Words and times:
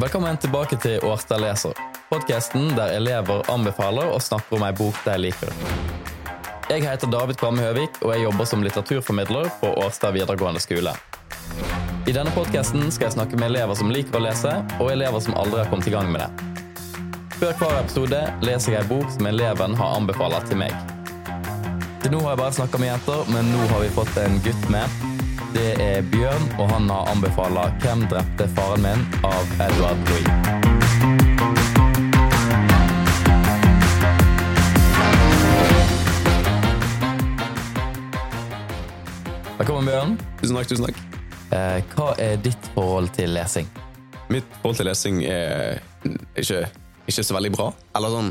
Velkommen 0.00 0.36
tilbake 0.40 0.78
til 0.80 1.02
Årstad 1.04 1.42
leser, 1.42 1.76
podkasten 2.08 2.70
der 2.72 2.94
elever 2.96 3.42
anbefaler 3.52 4.08
og 4.14 4.22
snakker 4.24 4.56
om 4.56 4.62
ei 4.64 4.70
bok 4.72 4.96
de 5.04 5.16
liker. 5.20 5.50
Jeg 6.70 6.86
heter 6.86 7.10
David 7.12 7.36
Kvamme 7.42 7.66
Høvik, 7.66 7.98
og 8.00 8.14
jeg 8.14 8.22
jobber 8.24 8.48
som 8.48 8.64
litteraturformidler 8.64 9.50
på 9.60 9.74
Årstad 9.82 10.16
videregående 10.16 10.62
skole. 10.64 10.94
I 12.08 12.14
denne 12.16 12.32
podkasten 12.32 12.88
skal 12.88 13.10
jeg 13.10 13.16
snakke 13.18 13.36
med 13.36 13.50
elever 13.50 13.76
som 13.76 13.92
liker 13.92 14.16
å 14.16 14.24
lese, 14.24 14.54
og 14.78 14.88
elever 14.94 15.20
som 15.20 15.36
aldri 15.36 15.60
har 15.60 15.68
kommet 15.68 15.92
i 15.92 15.94
gang 15.98 16.08
med 16.14 16.24
det. 16.24 16.30
Før 17.36 17.52
hver 17.60 17.76
episode 17.82 18.24
leser 18.46 18.78
jeg 18.78 18.86
ei 18.86 18.92
bok 18.94 19.12
som 19.12 19.28
eleven 19.28 19.76
har 19.82 20.00
anbefalt 20.00 20.48
til 20.48 20.62
meg. 20.64 20.72
Til 22.00 22.16
nå 22.16 22.24
har 22.24 22.38
jeg 22.38 22.44
bare 22.46 22.58
snakka 22.62 22.80
med 22.80 22.94
jenter, 22.94 23.28
men 23.36 23.52
nå 23.52 23.68
har 23.74 23.84
vi 23.84 23.94
fått 24.00 24.16
en 24.24 24.40
gutt 24.48 24.68
med. 24.72 25.09
Det 25.50 25.70
er 25.82 26.02
Bjørn, 26.06 26.44
og 26.62 26.68
han 26.70 26.84
har 26.90 27.08
anbefala 27.10 27.62
'Hvem 27.82 28.04
drepte 28.10 28.46
faren 28.54 28.82
min?' 28.82 29.06
av 29.26 29.44
Edward 29.64 29.98
Louis. 30.08 30.28
Velkommen, 39.58 39.86
Bjørn. 39.90 40.18
Tusen 40.40 40.56
takk, 40.56 40.68
tusen 40.68 40.86
takk. 40.86 41.00
Eh, 41.50 41.82
hva 41.96 42.14
er 42.18 42.36
ditt 42.36 42.68
forhold 42.74 43.10
til 43.16 43.34
lesing? 43.34 43.66
Mitt 44.30 44.46
forhold 44.62 44.78
til 44.78 44.86
lesing 44.86 45.24
er 45.26 45.82
ikke, 46.38 46.68
ikke 47.10 47.24
så 47.26 47.34
veldig 47.34 47.50
bra. 47.56 47.72
Eller 47.96 48.14
sånn 48.14 48.30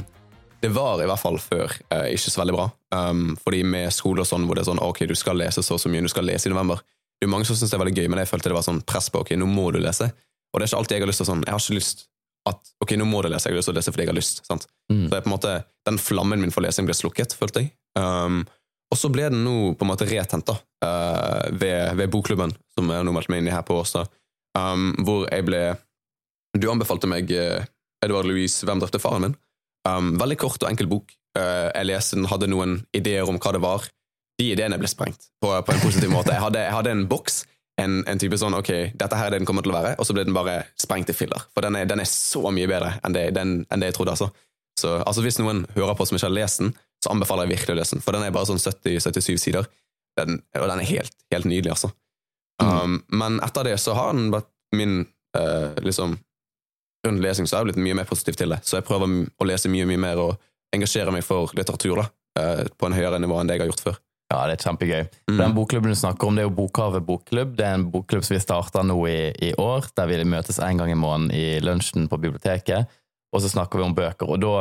Det 0.61 0.71
var 0.75 0.99
i 0.99 1.05
hvert 1.07 1.19
fall 1.19 1.37
før 1.39 1.71
eh, 1.91 2.13
ikke 2.15 2.31
så 2.31 2.41
veldig 2.41 2.55
bra. 2.55 2.69
Um, 2.91 3.37
fordi 3.43 3.63
med 3.63 3.93
skole 3.95 4.21
og 4.21 4.27
sånn 4.27 4.43
hvor 4.43 4.55
det 4.55 4.65
er 4.65 4.71
sånn 4.71 4.81
ok, 4.83 5.05
du 5.07 5.15
skal 5.15 5.37
lese 5.39 5.63
så 5.63 5.77
og 5.77 5.79
så 5.79 5.91
mye, 5.91 6.01
du 6.03 6.11
skal 6.11 6.27
lese 6.27 6.49
i 6.49 6.51
november. 6.51 6.81
Det 7.19 7.27
er 7.27 7.31
mange 7.31 7.47
som 7.47 7.57
syns 7.57 7.73
det 7.73 7.77
er 7.77 7.83
veldig 7.83 7.97
gøy, 7.97 8.07
men 8.11 8.21
jeg 8.23 8.29
følte 8.31 8.51
det 8.51 8.55
var 8.55 8.65
sånn 8.65 8.83
press 8.87 9.09
på 9.11 9.23
ok, 9.23 9.33
nå 9.39 9.47
må 9.49 9.69
du 9.75 9.81
lese. 9.83 10.07
Og 10.53 10.59
det 10.59 10.65
er 10.65 10.71
ikke 10.71 10.79
alltid 10.79 10.95
jeg 10.95 11.03
har 11.03 11.11
lyst 11.11 11.21
til 11.21 11.27
sånn 11.29 11.43
Jeg 11.45 11.53
har 11.53 11.61
ikke 11.61 11.77
lyst 11.77 12.05
at 12.49 12.71
ok, 12.81 12.93
nå 12.97 13.05
må 13.05 13.19
du 13.21 13.27
lese, 13.29 13.49
jeg 13.49 13.53
har 13.53 13.59
lyst 13.59 13.69
til 13.69 13.75
å 13.75 13.79
lese 13.79 13.91
fordi 13.93 14.05
jeg 14.05 14.11
har 14.11 14.17
lyst. 14.17 14.39
sant? 14.47 14.65
Mm. 14.91 15.03
Så 15.03 15.11
det 15.11 15.17
er 15.19 15.25
på 15.25 15.29
en 15.29 15.35
måte, 15.35 15.57
Den 15.85 15.99
flammen 16.01 16.41
min 16.41 16.53
for 16.53 16.65
lesing 16.65 16.87
ble 16.87 16.95
slukket, 16.97 17.35
følte 17.37 17.65
jeg. 17.65 17.73
Um, 17.99 18.43
og 18.89 18.97
så 18.97 19.11
ble 19.13 19.27
den 19.29 19.43
nå 19.45 19.73
på 19.77 19.85
en 19.85 19.91
måte 19.91 20.07
retent 20.09 20.47
da, 20.49 20.55
uh, 20.85 21.49
ved, 21.51 21.97
ved 21.99 22.09
bokklubben, 22.13 22.53
som 22.73 22.89
jeg 22.89 23.05
nå 23.05 23.13
meldte 23.13 23.33
meg 23.33 23.43
inn 23.43 23.51
i 23.51 23.53
her 23.53 23.65
på 23.67 23.77
Åsa, 23.81 24.05
um, 24.57 24.91
hvor 25.05 25.27
jeg 25.29 25.45
ble 25.49 25.61
Du 26.57 26.65
anbefalte 26.71 27.09
meg 27.09 27.29
uh, 27.29 27.61
Edvard 28.01 28.25
Louis 28.25 28.49
'Hvem 28.49 28.81
drepte 28.81 29.01
faren 29.01 29.27
min?' 29.27 29.37
Um, 29.87 30.17
veldig 30.19 30.37
kort 30.41 30.63
og 30.63 30.69
enkel 30.69 30.89
bok. 30.91 31.13
Uh, 31.37 31.69
jeg 31.71 31.87
leste 31.87 32.17
den, 32.17 32.27
hadde 32.27 32.49
noen 32.51 32.81
ideer 32.93 33.29
om 33.29 33.37
hva 33.39 33.53
det 33.55 33.61
var. 33.63 33.85
De 34.39 34.49
ideene 34.53 34.79
ble 34.79 34.89
sprengt 34.91 35.29
på, 35.43 35.51
på 35.51 35.73
en 35.75 35.81
positiv 35.83 36.11
måte. 36.13 36.33
Jeg 36.35 36.43
hadde, 36.45 36.61
jeg 36.63 36.75
hadde 36.75 36.93
en 36.95 37.05
boks, 37.11 37.41
en, 37.79 38.01
en 38.07 38.19
type 38.21 38.37
sånn 38.39 38.55
ok, 38.57 38.71
dette 38.99 39.19
her 39.19 39.29
er 39.29 39.35
det 39.35 39.41
den 39.41 39.47
kommer 39.49 39.65
til 39.65 39.73
å 39.73 39.79
være, 39.79 39.95
og 39.99 40.07
så 40.07 40.15
ble 40.15 40.25
den 40.27 40.35
bare 40.35 40.61
sprengt 40.79 41.11
i 41.11 41.15
filler. 41.15 41.43
For 41.55 41.65
den 41.65 41.77
er, 41.79 41.87
den 41.89 42.03
er 42.03 42.09
så 42.09 42.43
mye 42.55 42.69
bedre 42.71 42.93
enn 43.03 43.15
det, 43.15 43.29
den, 43.35 43.59
enn 43.67 43.83
det 43.83 43.91
jeg 43.91 43.99
trodde. 43.99 44.15
altså. 44.15 44.31
Så 44.79 44.95
altså, 45.03 45.23
Hvis 45.25 45.39
noen 45.41 45.65
hører 45.75 45.97
på 45.99 46.07
som 46.07 46.17
ikke 46.17 46.29
har 46.29 46.37
lest 46.37 46.63
den, 46.63 46.73
så 47.03 47.13
anbefaler 47.13 47.47
jeg 47.47 47.57
virkelig 47.57 47.75
å 47.75 47.79
lese 47.79 47.95
den. 47.95 48.03
For 48.03 48.15
den 48.15 48.25
er 48.25 48.35
bare 48.35 48.49
sånn 48.49 48.59
70-77 48.59 49.35
sider, 49.39 49.67
den, 50.19 50.41
og 50.59 50.67
den 50.67 50.81
er 50.83 50.89
helt, 50.89 51.15
helt 51.31 51.47
nydelig, 51.47 51.75
altså. 51.75 51.91
Um, 52.59 52.99
Men 53.07 53.39
etter 53.45 53.69
det 53.69 53.77
så 53.79 53.93
har 53.95 54.11
den 54.11 54.33
vært 54.33 54.49
min 54.75 55.05
uh, 55.37 55.75
liksom 55.79 56.17
rundt 57.07 57.23
lesing 57.23 57.47
så 57.47 57.55
har 57.55 57.63
jeg 57.63 57.71
blitt 57.71 57.85
mye 57.85 57.95
mer 58.01 58.07
positiv 58.09 58.35
til 58.35 58.51
det. 58.51 58.59
Så 58.67 58.79
jeg 58.79 58.87
prøver 58.87 59.07
å 59.39 59.47
lese 59.47 59.71
mye 59.71 59.87
mye 59.87 60.01
mer 60.01 60.19
og 60.19 60.33
engasjere 60.75 61.13
meg 61.15 61.23
for 61.23 61.53
litteratur 61.55 62.01
da, 62.01 62.09
uh, 62.39 62.63
på 62.75 62.89
en 62.89 62.97
høyere 62.97 63.21
nivå 63.23 63.39
enn 63.39 63.49
det 63.49 63.55
jeg 63.55 63.63
har 63.63 63.71
gjort 63.71 63.85
før. 63.87 64.01
Ja, 64.29 64.43
det 64.45 64.59
er 64.59 64.65
kjempegøy. 64.67 65.05
Mm. 65.31 65.37
Den 65.39 65.53
bokklubben 65.57 65.93
du 65.93 65.97
snakker 65.97 66.29
om, 66.29 66.35
det 66.37 66.43
er 66.43 66.49
jo 66.51 66.57
Bokhavet 66.59 67.05
bokklubb. 67.05 67.55
Det 67.57 67.65
er 67.65 67.79
en 67.79 67.87
bokklubb 67.89 68.25
som 68.27 68.35
vi 68.35 68.41
starta 68.43 68.83
nå 68.85 68.97
i, 69.09 69.31
i 69.49 69.53
år, 69.57 69.89
der 69.97 70.11
vi 70.11 70.19
møtes 70.29 70.61
en 70.61 70.81
gang 70.81 70.93
i 70.93 70.99
måneden 70.99 71.33
i 71.33 71.57
lunsjen 71.65 72.05
på 72.11 72.19
biblioteket, 72.21 72.91
og 73.33 73.41
så 73.41 73.49
snakker 73.49 73.81
vi 73.81 73.87
om 73.87 73.97
bøker. 73.97 74.29
Og 74.29 74.41
da 74.43 74.53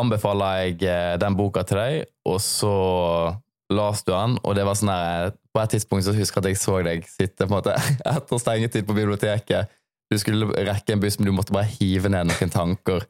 anbefaler 0.00 0.62
jeg 0.62 0.78
eh, 0.88 1.12
den 1.20 1.36
boka 1.36 1.64
til 1.68 1.82
deg, 1.82 2.08
og 2.24 2.40
så 2.40 2.72
las 3.72 4.00
du 4.06 4.14
den, 4.14 4.38
og 4.40 4.56
det 4.56 4.64
var 4.68 4.76
sånn 4.76 4.92
her 4.92 5.30
På 5.52 5.60
et 5.62 5.72
tidspunkt 5.74 6.04
så 6.04 6.12
husker 6.16 6.40
jeg 6.40 6.44
at 6.44 6.48
jeg 6.52 6.60
så 6.60 6.78
deg 6.84 7.06
sitte 7.08 7.44
på 7.44 7.50
en 7.50 7.56
måte 7.58 7.76
etter 8.16 8.40
stengetid 8.40 8.86
på 8.88 8.96
biblioteket. 8.96 9.68
Du 10.08 10.16
skulle 10.20 10.48
rekke 10.48 10.94
en 10.94 11.00
buss, 11.00 11.18
men 11.20 11.28
du 11.28 11.36
måtte 11.36 11.52
bare 11.52 11.68
hive 11.68 12.08
ned 12.12 12.30
noen 12.30 12.52
tanker 12.52 13.04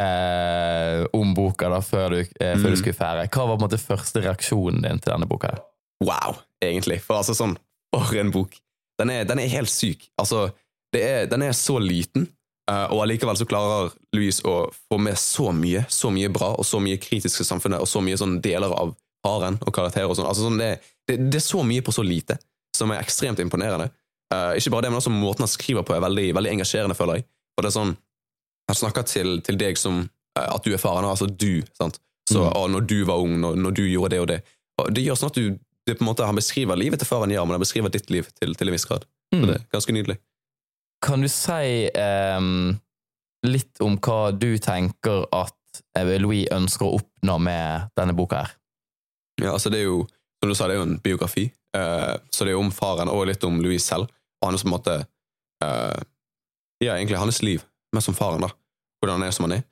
eh, 0.00 1.04
om 1.16 1.34
boka 1.36 1.68
da, 1.72 1.80
før 1.84 2.14
du, 2.14 2.20
eh, 2.40 2.54
før 2.56 2.70
du 2.70 2.76
Mm. 2.76 2.80
skulle 2.80 2.96
fære. 2.98 3.28
Hva 3.28 3.46
var 3.46 3.56
på 3.56 3.60
en 3.62 3.68
måte 3.68 3.80
første 3.82 4.22
reaksjonen 4.24 4.82
din 4.82 4.98
til 4.98 5.12
denne 5.12 5.28
boka? 5.28 5.48
her? 5.52 5.60
Wow, 6.02 6.38
egentlig. 6.62 7.00
For 7.04 7.14
altså 7.20 7.34
sånn, 7.36 7.56
for 7.92 8.14
en 8.16 8.30
bok. 8.32 8.54
Den 8.98 9.10
er, 9.10 9.24
den 9.24 9.38
er 9.38 9.48
helt 9.48 9.68
syk. 9.70 10.08
Altså, 10.18 10.50
det 10.94 11.02
er, 11.02 11.26
den 11.26 11.42
er 11.42 11.52
så 11.52 11.78
liten, 11.80 12.28
eh, 12.70 12.86
og 12.90 13.02
allikevel 13.04 13.36
så 13.36 13.46
klarer 13.48 13.92
Louise 14.14 14.42
å 14.44 14.70
få 14.90 14.98
med 15.00 15.14
så 15.20 15.52
mye, 15.52 15.84
så 15.88 16.10
mye 16.10 16.28
bra, 16.32 16.54
og 16.58 16.64
så 16.64 16.80
mye 16.80 16.98
kritisk 17.00 17.36
til 17.36 17.46
samfunnet, 17.46 17.80
og 17.80 17.86
så 17.88 18.00
mye 18.02 18.16
sånn 18.16 18.40
deler 18.40 18.72
av 18.72 18.94
haren 19.26 19.58
og 19.66 19.72
karakterer 19.74 20.08
og 20.08 20.16
sånn. 20.16 20.26
Altså, 20.30 20.46
sånn 20.48 20.58
det, 20.58 20.80
det, 21.08 21.18
det 21.30 21.36
er 21.40 21.44
så 21.44 21.62
mye 21.66 21.82
på 21.84 21.92
så 21.92 22.02
lite, 22.06 22.38
som 22.76 22.90
er 22.90 23.00
ekstremt 23.02 23.38
imponerende. 23.40 23.90
Eh, 24.32 24.56
ikke 24.56 24.70
bare 24.70 24.82
det, 24.86 24.90
men 24.92 25.00
også 25.00 25.10
måten 25.12 25.44
han 25.44 25.48
skriver 25.52 25.82
på 25.84 25.94
er 25.96 26.00
veldig, 26.00 26.28
veldig 26.34 26.52
engasjerende, 26.56 26.96
føler 26.96 27.20
jeg. 27.20 27.24
For 27.56 27.66
det 27.66 27.72
er 27.72 27.76
sånn, 27.80 27.96
han 28.70 28.78
snakker 28.78 29.06
til, 29.10 29.40
til 29.46 29.58
deg 29.60 29.78
som 29.80 30.04
eh, 30.38 30.46
at 30.46 30.64
du 30.66 30.70
er 30.74 30.80
faren, 30.82 31.04
altså 31.08 31.26
du, 31.30 31.62
sant? 31.78 31.98
Så, 32.30 32.44
Mm. 32.46 32.70
når 32.76 32.84
du 32.86 32.98
var 33.08 33.18
ung, 33.18 33.32
når, 33.42 33.56
når 33.58 33.72
du 33.74 33.82
gjorde 33.90 34.12
det 34.14 34.20
og 34.22 34.28
det. 34.30 34.36
Og 34.78 34.90
det 34.94 35.02
gjør 35.02 35.16
sånn 35.18 35.32
at 35.32 35.38
du, 35.40 35.58
det 35.88 35.96
på 35.98 36.04
en 36.04 36.10
måte, 36.12 36.26
han 36.28 36.38
beskriver 36.38 36.78
livet 36.78 37.00
til 37.02 37.08
faren, 37.08 37.32
ja, 37.34 37.42
men 37.44 37.56
han 37.56 37.62
beskriver 37.64 37.90
ditt 37.90 38.06
liv 38.14 38.28
til, 38.38 38.54
til 38.54 38.70
en 38.70 38.76
viss 38.76 38.86
grad. 38.86 39.06
Så 39.32 39.40
Mm. 39.40 39.46
det 39.48 39.56
er 39.56 39.64
ganske 39.74 39.92
nydelig. 39.94 40.16
Kan 41.02 41.22
du 41.24 41.28
si 41.32 41.88
um, 42.38 42.78
litt 43.46 43.80
om 43.82 43.96
hva 43.98 44.30
du 44.36 44.58
tenker 44.62 45.24
at 45.34 45.56
Louis 46.20 46.46
ønsker 46.52 46.86
å 46.86 46.96
oppnå 47.00 47.36
med 47.42 47.90
denne 47.98 48.14
boka 48.18 48.44
her? 48.44 48.54
Ja, 49.40 49.52
altså 49.56 49.70
det 49.72 49.80
er 49.80 49.86
jo, 49.88 50.00
som 50.42 50.50
du 50.50 50.54
sa, 50.58 50.66
det 50.68 50.76
er 50.76 50.82
jo 50.84 50.88
en 50.90 51.00
biografi, 51.02 51.50
Uh, 51.70 52.16
så 52.34 52.42
det 52.42 52.50
er 52.50 52.56
jo 52.56 52.64
om 52.64 52.72
faren 52.74 53.06
og 53.08 53.28
litt 53.28 53.44
om 53.46 53.60
Louis 53.62 53.84
selv, 53.86 54.08
og 54.42 54.48
hans 54.48 54.64
på 54.64 54.66
en 54.66 54.72
måte, 54.74 54.94
uh, 55.62 56.00
ja, 56.82 56.96
egentlig 56.96 57.14
hans 57.20 57.38
liv, 57.46 57.62
men 57.94 58.02
som 58.02 58.16
faren 58.18 58.42
da, 58.42 58.48
hvordan 59.00 59.18
han 59.18 59.28
er 59.28 59.36
som 59.36 59.48
han 59.48 59.58
er. 59.58 59.64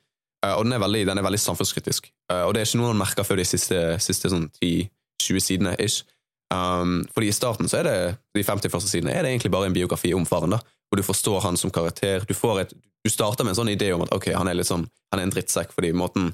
Eh, 0.45 0.55
og 0.55 0.65
den 0.65 0.75
er 0.75 0.83
veldig, 0.83 1.05
den 1.09 1.21
er 1.21 1.25
veldig 1.25 1.41
samfunnskritisk, 1.45 2.11
Eh, 2.29 2.45
og 2.45 2.53
det 2.53 2.61
er 2.61 2.69
ikke 2.69 2.79
noe 2.81 2.93
han 2.93 3.01
merker 3.01 3.25
før 3.25 3.41
de 3.41 3.45
siste, 3.47 3.77
siste 4.03 4.31
sånn 4.31 4.49
10-20 4.61 5.45
sidene, 5.45 5.75
ish. 5.81 6.05
Um, 6.53 7.03
fordi 7.13 7.29
i 7.29 7.33
starten 7.35 7.69
så 7.69 7.79
er 7.79 7.85
det, 7.85 7.95
de 8.33 8.43
50 8.45 8.71
første 8.73 8.89
sidene, 8.89 9.13
er 9.13 9.25
det 9.25 9.35
egentlig 9.35 9.51
bare 9.53 9.69
en 9.69 9.75
biografi 9.75 10.15
om 10.17 10.25
faren 10.25 10.55
da, 10.55 10.57
hvor 10.89 10.97
du 10.97 11.05
forstår 11.05 11.43
han 11.45 11.59
som 11.61 11.73
karakter, 11.73 12.25
du 12.25 12.33
får 12.33 12.61
et, 12.63 12.71
du 13.05 13.09
starter 13.09 13.45
med 13.45 13.53
en 13.53 13.59
sånn 13.59 13.69
idé 13.69 13.91
om 13.93 14.01
at 14.05 14.13
ok, 14.15 14.31
han 14.33 14.49
er 14.49 14.57
litt 14.57 14.69
sånn, 14.69 14.87
han 15.13 15.21
er 15.21 15.27
en 15.27 15.33
drittsekk, 15.35 15.75
fordi 15.75 15.91
måten 15.93 16.31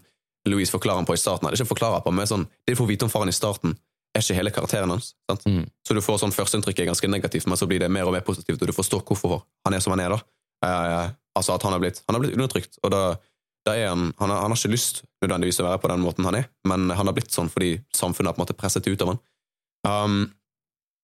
Louise 0.47 0.71
forklarer 0.71 1.01
han 1.01 1.09
på 1.09 1.17
i 1.17 1.19
starten, 1.19 1.49
er 1.49 1.57
ikke 1.57 1.73
forklarer 1.73 2.05
på, 2.05 2.13
men 2.15 2.29
sånn, 2.31 2.47
det 2.63 2.77
du 2.77 2.79
får 2.79 2.89
vite 2.93 3.07
om 3.09 3.11
faren 3.11 3.31
i 3.31 3.35
starten, 3.35 3.75
er 4.15 4.23
ikke 4.23 4.37
hele 4.37 4.53
karakteren 4.55 4.93
hans. 4.93 5.11
Sant? 5.27 5.43
Mm. 5.51 5.65
Så 5.83 5.97
du 5.97 5.99
får 6.05 6.21
sånn 6.21 6.35
førsteinntrykket 6.35 6.87
ganske 6.87 7.11
negativt, 7.11 7.49
men 7.51 7.59
så 7.59 7.67
blir 7.67 7.83
det 7.83 7.91
mer 7.91 8.07
og 8.07 8.15
mer 8.15 8.23
positivt, 8.23 8.61
og 8.61 8.71
du 8.71 8.75
forstår 8.75 9.03
hvorfor 9.03 9.41
han 9.67 9.75
er 9.75 9.83
som 9.83 9.91
han 9.91 10.05
er. 10.05 10.15
da. 10.15 10.21
Eh, 10.63 11.09
altså 11.35 11.55
at 11.55 11.65
han 11.67 11.75
har 11.75 11.83
blitt, 11.83 12.01
han 12.07 12.15
har 12.15 12.23
blitt 12.23 12.37
undertrykt, 12.37 12.79
og 12.83 12.93
da, 12.93 13.01
da 13.67 13.75
er 13.75 13.91
han, 13.91 14.11
han, 14.21 14.31
har, 14.31 14.45
han 14.45 14.53
har 14.53 14.59
ikke 14.59 14.73
lyst 14.75 15.03
nødvendigvis 15.23 15.59
å 15.59 15.67
være 15.67 15.81
på 15.83 15.91
den 15.91 16.03
måten 16.05 16.27
han 16.27 16.39
er, 16.39 16.49
men 16.69 16.87
han 16.95 17.09
har 17.09 17.15
blitt 17.17 17.33
sånn 17.33 17.51
fordi 17.51 17.75
samfunnet 17.95 18.31
har 18.31 18.37
på 18.37 18.41
en 18.41 18.45
måte 18.45 18.57
presset 18.57 18.87
ut 18.87 19.03
av 19.03 19.13
han. 19.13 19.21
Um, 19.85 20.21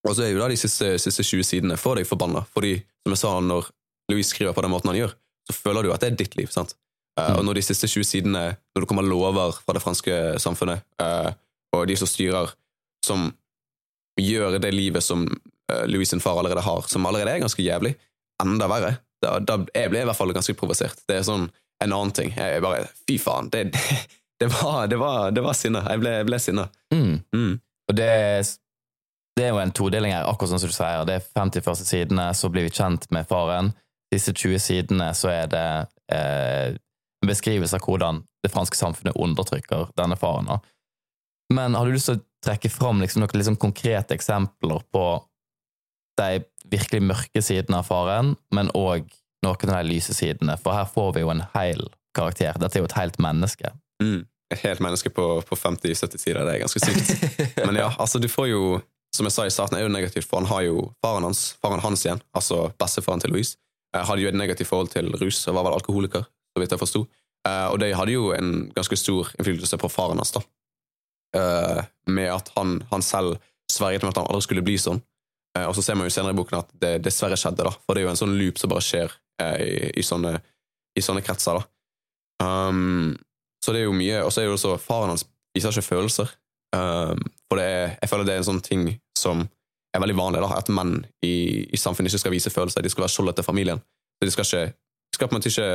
og 0.08 0.16
så 0.18 0.26
er 0.26 0.32
jo 0.32 0.42
da 0.42 0.48
de 0.50 0.58
siste, 0.58 0.96
siste 1.02 1.26
20 1.28 1.46
sidene 1.46 1.78
for 1.78 2.00
deg 2.00 2.08
forbanna, 2.10 2.46
fordi 2.54 2.78
som 3.04 3.14
jeg 3.14 3.22
sa, 3.22 3.34
når 3.44 3.68
Louise 4.12 4.32
skriver 4.32 4.56
på 4.56 4.64
den 4.66 4.74
måten 4.74 4.90
han 4.90 4.98
gjør, 4.98 5.14
så 5.50 5.58
føler 5.58 5.86
du 5.86 5.92
at 5.94 6.02
det 6.04 6.12
er 6.12 6.18
ditt 6.24 6.38
liv. 6.40 6.50
sant? 6.54 6.74
Eh, 7.20 7.28
Mm. 7.28 7.38
Og 7.38 7.46
når 7.46 7.60
de 7.60 7.62
siste 7.62 7.88
20 7.88 8.08
sidene, 8.08 8.44
når 8.74 8.84
det 8.84 8.88
kommer 8.88 9.04
lover 9.04 9.52
fra 9.52 9.76
det 9.76 9.82
franske 9.84 10.40
samfunnet, 10.40 10.82
uh, 11.02 11.32
og 11.76 11.88
de 11.88 11.96
som 12.00 12.08
styrer, 12.08 12.54
som 13.06 13.32
gjør 14.20 14.60
det 14.62 14.72
livet 14.74 15.04
som 15.04 15.26
uh, 15.28 15.86
Louis 15.88 16.10
sin 16.10 16.24
far 16.24 16.40
allerede 16.40 16.64
har, 16.64 16.88
som 16.88 17.06
allerede 17.06 17.36
er 17.36 17.44
ganske 17.44 17.64
jævlig, 17.64 17.96
enda 18.42 18.68
verre, 18.72 18.96
da, 19.22 19.38
da 19.40 19.60
jeg 19.76 19.92
ble 19.92 20.02
i 20.04 20.08
hvert 20.10 20.18
fall 20.18 20.34
ganske 20.36 20.56
provosert. 20.58 21.04
Det 21.08 21.20
er 21.20 21.28
sånn 21.28 21.48
en 21.82 21.94
annen 21.94 22.14
ting. 22.16 22.34
Jeg 22.38 22.64
bare 22.64 22.86
Fy 23.08 23.18
faen. 23.22 23.50
Det, 23.54 23.68
det, 23.74 24.00
det, 24.42 24.50
var, 24.54 24.88
det, 24.88 24.98
var, 25.02 25.32
det 25.36 25.44
var 25.46 25.58
sinne. 25.58 25.84
Jeg 25.88 26.02
ble, 26.02 26.16
jeg 26.20 26.30
ble 26.30 26.42
sinna. 26.42 26.68
Mm. 26.94 27.22
Mm. 27.36 27.54
Og 27.90 27.98
det, 27.98 28.10
det 29.38 29.46
er 29.46 29.54
jo 29.54 29.62
en 29.62 29.74
todeling 29.76 30.16
her, 30.16 30.28
akkurat 30.30 30.54
sånn 30.54 30.64
som 30.64 30.72
du 30.72 30.76
sier. 30.76 31.06
Det 31.10 31.18
er 31.20 31.30
50 31.40 31.66
første 31.66 31.88
sidene, 31.88 32.28
så 32.38 32.52
blir 32.54 32.68
vi 32.68 32.76
kjent 32.76 33.08
med 33.14 33.30
faren. 33.30 33.74
Disse 34.12 34.34
20 34.36 34.62
sidene 34.62 35.12
så 35.18 35.32
er 35.32 35.52
det 35.52 35.68
eh, 36.12 36.76
en 37.22 37.30
beskrivelse 37.30 37.78
av 37.78 37.86
hvordan 37.86 38.22
det 38.42 38.52
franske 38.52 38.78
samfunnet 38.78 39.18
undertrykker 39.18 39.92
denne 39.98 40.18
faren. 40.20 40.50
Men 41.54 41.76
har 41.78 41.86
du 41.86 41.96
lyst 41.96 42.10
til 42.10 42.20
å 42.20 42.26
trekke 42.46 42.72
fram 42.74 43.02
liksom 43.04 43.22
noen 43.24 43.38
liksom 43.38 43.60
konkrete 43.62 44.16
eksempler 44.18 44.82
på 44.92 45.06
de 46.20 46.44
virkelig 46.72 47.02
mørke 47.04 47.44
sidene 47.44 47.82
av 47.82 47.88
faren, 47.90 48.36
men 48.56 48.72
òg 48.78 49.08
noen 49.46 49.72
av 49.74 49.82
de 49.82 49.90
lyse 49.90 50.14
sidene? 50.16 50.58
For 50.62 50.76
her 50.76 50.90
får 50.90 51.16
vi 51.16 51.24
jo 51.24 51.32
en 51.34 51.44
hel 51.56 51.88
karakter. 52.18 52.58
Dette 52.60 52.80
er 52.80 52.84
jo 52.84 52.90
et 52.90 53.00
helt 53.00 53.20
menneske. 53.24 53.74
Mm. 54.04 54.24
Et 54.52 54.64
helt 54.66 54.84
menneske 54.84 55.12
på, 55.16 55.26
på 55.48 55.58
50-70 55.58 56.20
sider, 56.20 56.44
det 56.44 56.58
er 56.58 56.64
ganske 56.66 56.82
sykt. 56.84 57.12
Men 57.66 57.80
ja, 57.80 57.92
altså 57.98 58.20
du 58.20 58.28
får 58.32 58.52
jo 58.52 58.64
Som 59.12 59.28
jeg 59.28 59.36
sa 59.36 59.44
i 59.44 59.52
starten, 59.52 59.76
er 59.76 59.84
jo 59.84 59.92
negativt, 59.92 60.24
for 60.24 60.40
han 60.40 60.48
har 60.48 60.62
jo 60.64 60.86
faren 61.04 61.26
hans, 61.28 61.58
faren 61.60 61.82
hans 61.84 62.06
igjen, 62.06 62.22
altså 62.32 62.70
bestefaren 62.80 63.20
til 63.20 63.34
Louise, 63.34 63.58
eh, 63.92 64.06
hadde 64.08 64.24
jo 64.24 64.30
et 64.30 64.38
negativt 64.40 64.70
forhold 64.70 64.88
til 64.94 65.10
rus 65.20 65.42
og 65.52 65.58
var 65.58 65.66
vel 65.68 65.76
alkoholiker, 65.76 66.24
så 66.24 66.62
vidt 66.64 66.72
jeg 66.72 66.80
forsto. 66.80 67.02
Eh, 67.44 67.68
og 67.74 67.82
det 67.84 67.90
hadde 68.00 68.16
jo 68.16 68.30
en 68.32 68.70
ganske 68.72 68.96
stor 68.96 69.34
innflytelse 69.36 69.82
på 69.84 69.90
faren 69.92 70.22
hans, 70.24 70.32
da. 70.32 70.40
Eh, 71.36 71.82
med 72.08 72.32
at 72.32 72.54
han, 72.56 72.78
han 72.88 73.04
selv 73.04 73.36
sverget 73.72 74.04
med 74.04 74.14
at 74.14 74.22
han 74.22 74.32
aldri 74.32 74.48
skulle 74.48 74.64
bli 74.64 74.78
sånn. 74.80 75.04
Eh, 75.58 75.68
og 75.68 75.76
så 75.76 75.84
ser 75.86 75.98
man 76.00 76.08
jo 76.08 76.14
senere 76.14 76.36
i 76.36 76.40
boken 76.40 76.62
at 76.62 76.72
det 76.82 76.94
dessverre 77.06 77.38
skjedde, 77.40 77.66
da. 77.68 77.74
For 77.86 77.96
det 77.96 78.04
er 78.04 78.10
jo 78.10 78.14
en 78.14 78.22
sånn 78.22 78.38
loop 78.40 78.62
som 78.62 78.72
bare 78.72 78.86
skjer 78.86 79.14
eh, 79.44 79.58
i, 79.62 79.74
i, 80.02 80.06
sånne, 80.06 80.36
i 80.98 81.04
sånne 81.04 81.24
kretser, 81.26 81.60
da. 81.60 81.68
Um, 82.42 83.14
så 83.62 83.74
det 83.76 83.84
er 83.84 83.86
jo 83.86 83.94
mye 83.94 84.24
Og 84.26 84.32
så 84.34 84.40
er 84.42 84.48
jo 84.48 84.56
også 84.56 84.72
faren 84.82 85.12
hans 85.12 85.28
viser 85.54 85.76
ikke 85.76 85.92
følelser. 85.92 86.32
Um, 86.74 87.20
for 87.46 87.60
det 87.60 87.66
er, 87.68 87.90
jeg 88.00 88.10
føler 88.10 88.26
det 88.26 88.34
er 88.34 88.42
en 88.42 88.48
sånn 88.48 88.64
ting 88.66 88.86
som 89.20 89.44
er 89.92 90.02
veldig 90.02 90.16
vanlig, 90.18 90.42
da, 90.42 90.56
at 90.56 90.72
menn 90.72 91.02
i, 91.26 91.68
i 91.68 91.80
samfunnet 91.80 92.12
ikke 92.12 92.24
skal 92.24 92.34
vise 92.34 92.54
følelser. 92.54 92.82
De 92.82 92.92
skal 92.92 93.06
være 93.06 93.14
skjoldet 93.14 93.38
til 93.42 93.46
familien. 93.46 93.82
Så 94.18 94.28
de 94.30 94.34
skal, 94.34 94.48
ikke, 94.48 94.78
de 95.12 95.18
skal 95.18 95.28
på 95.28 95.36
en 95.36 95.40
måte 95.40 95.52
ikke 95.52 95.72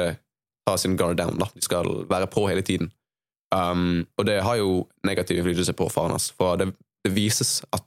ta 0.67 0.77
sin 0.81 0.97
guard 0.97 1.21
down. 1.21 1.37
Da. 1.39 1.51
De 1.55 1.65
skal 1.65 1.91
være 2.09 2.31
på 2.33 2.47
hele 2.49 2.65
tiden. 2.67 2.91
Um, 3.55 4.07
og 4.19 4.27
det 4.27 4.41
har 4.43 4.57
jo 4.59 4.87
negativ 5.07 5.39
innflytelse 5.39 5.77
på 5.77 5.89
faren 5.93 6.17
hans, 6.17 6.33
for 6.35 6.57
det, 6.59 6.73
det, 7.05 7.13
vises 7.15 7.61
at 7.73 7.85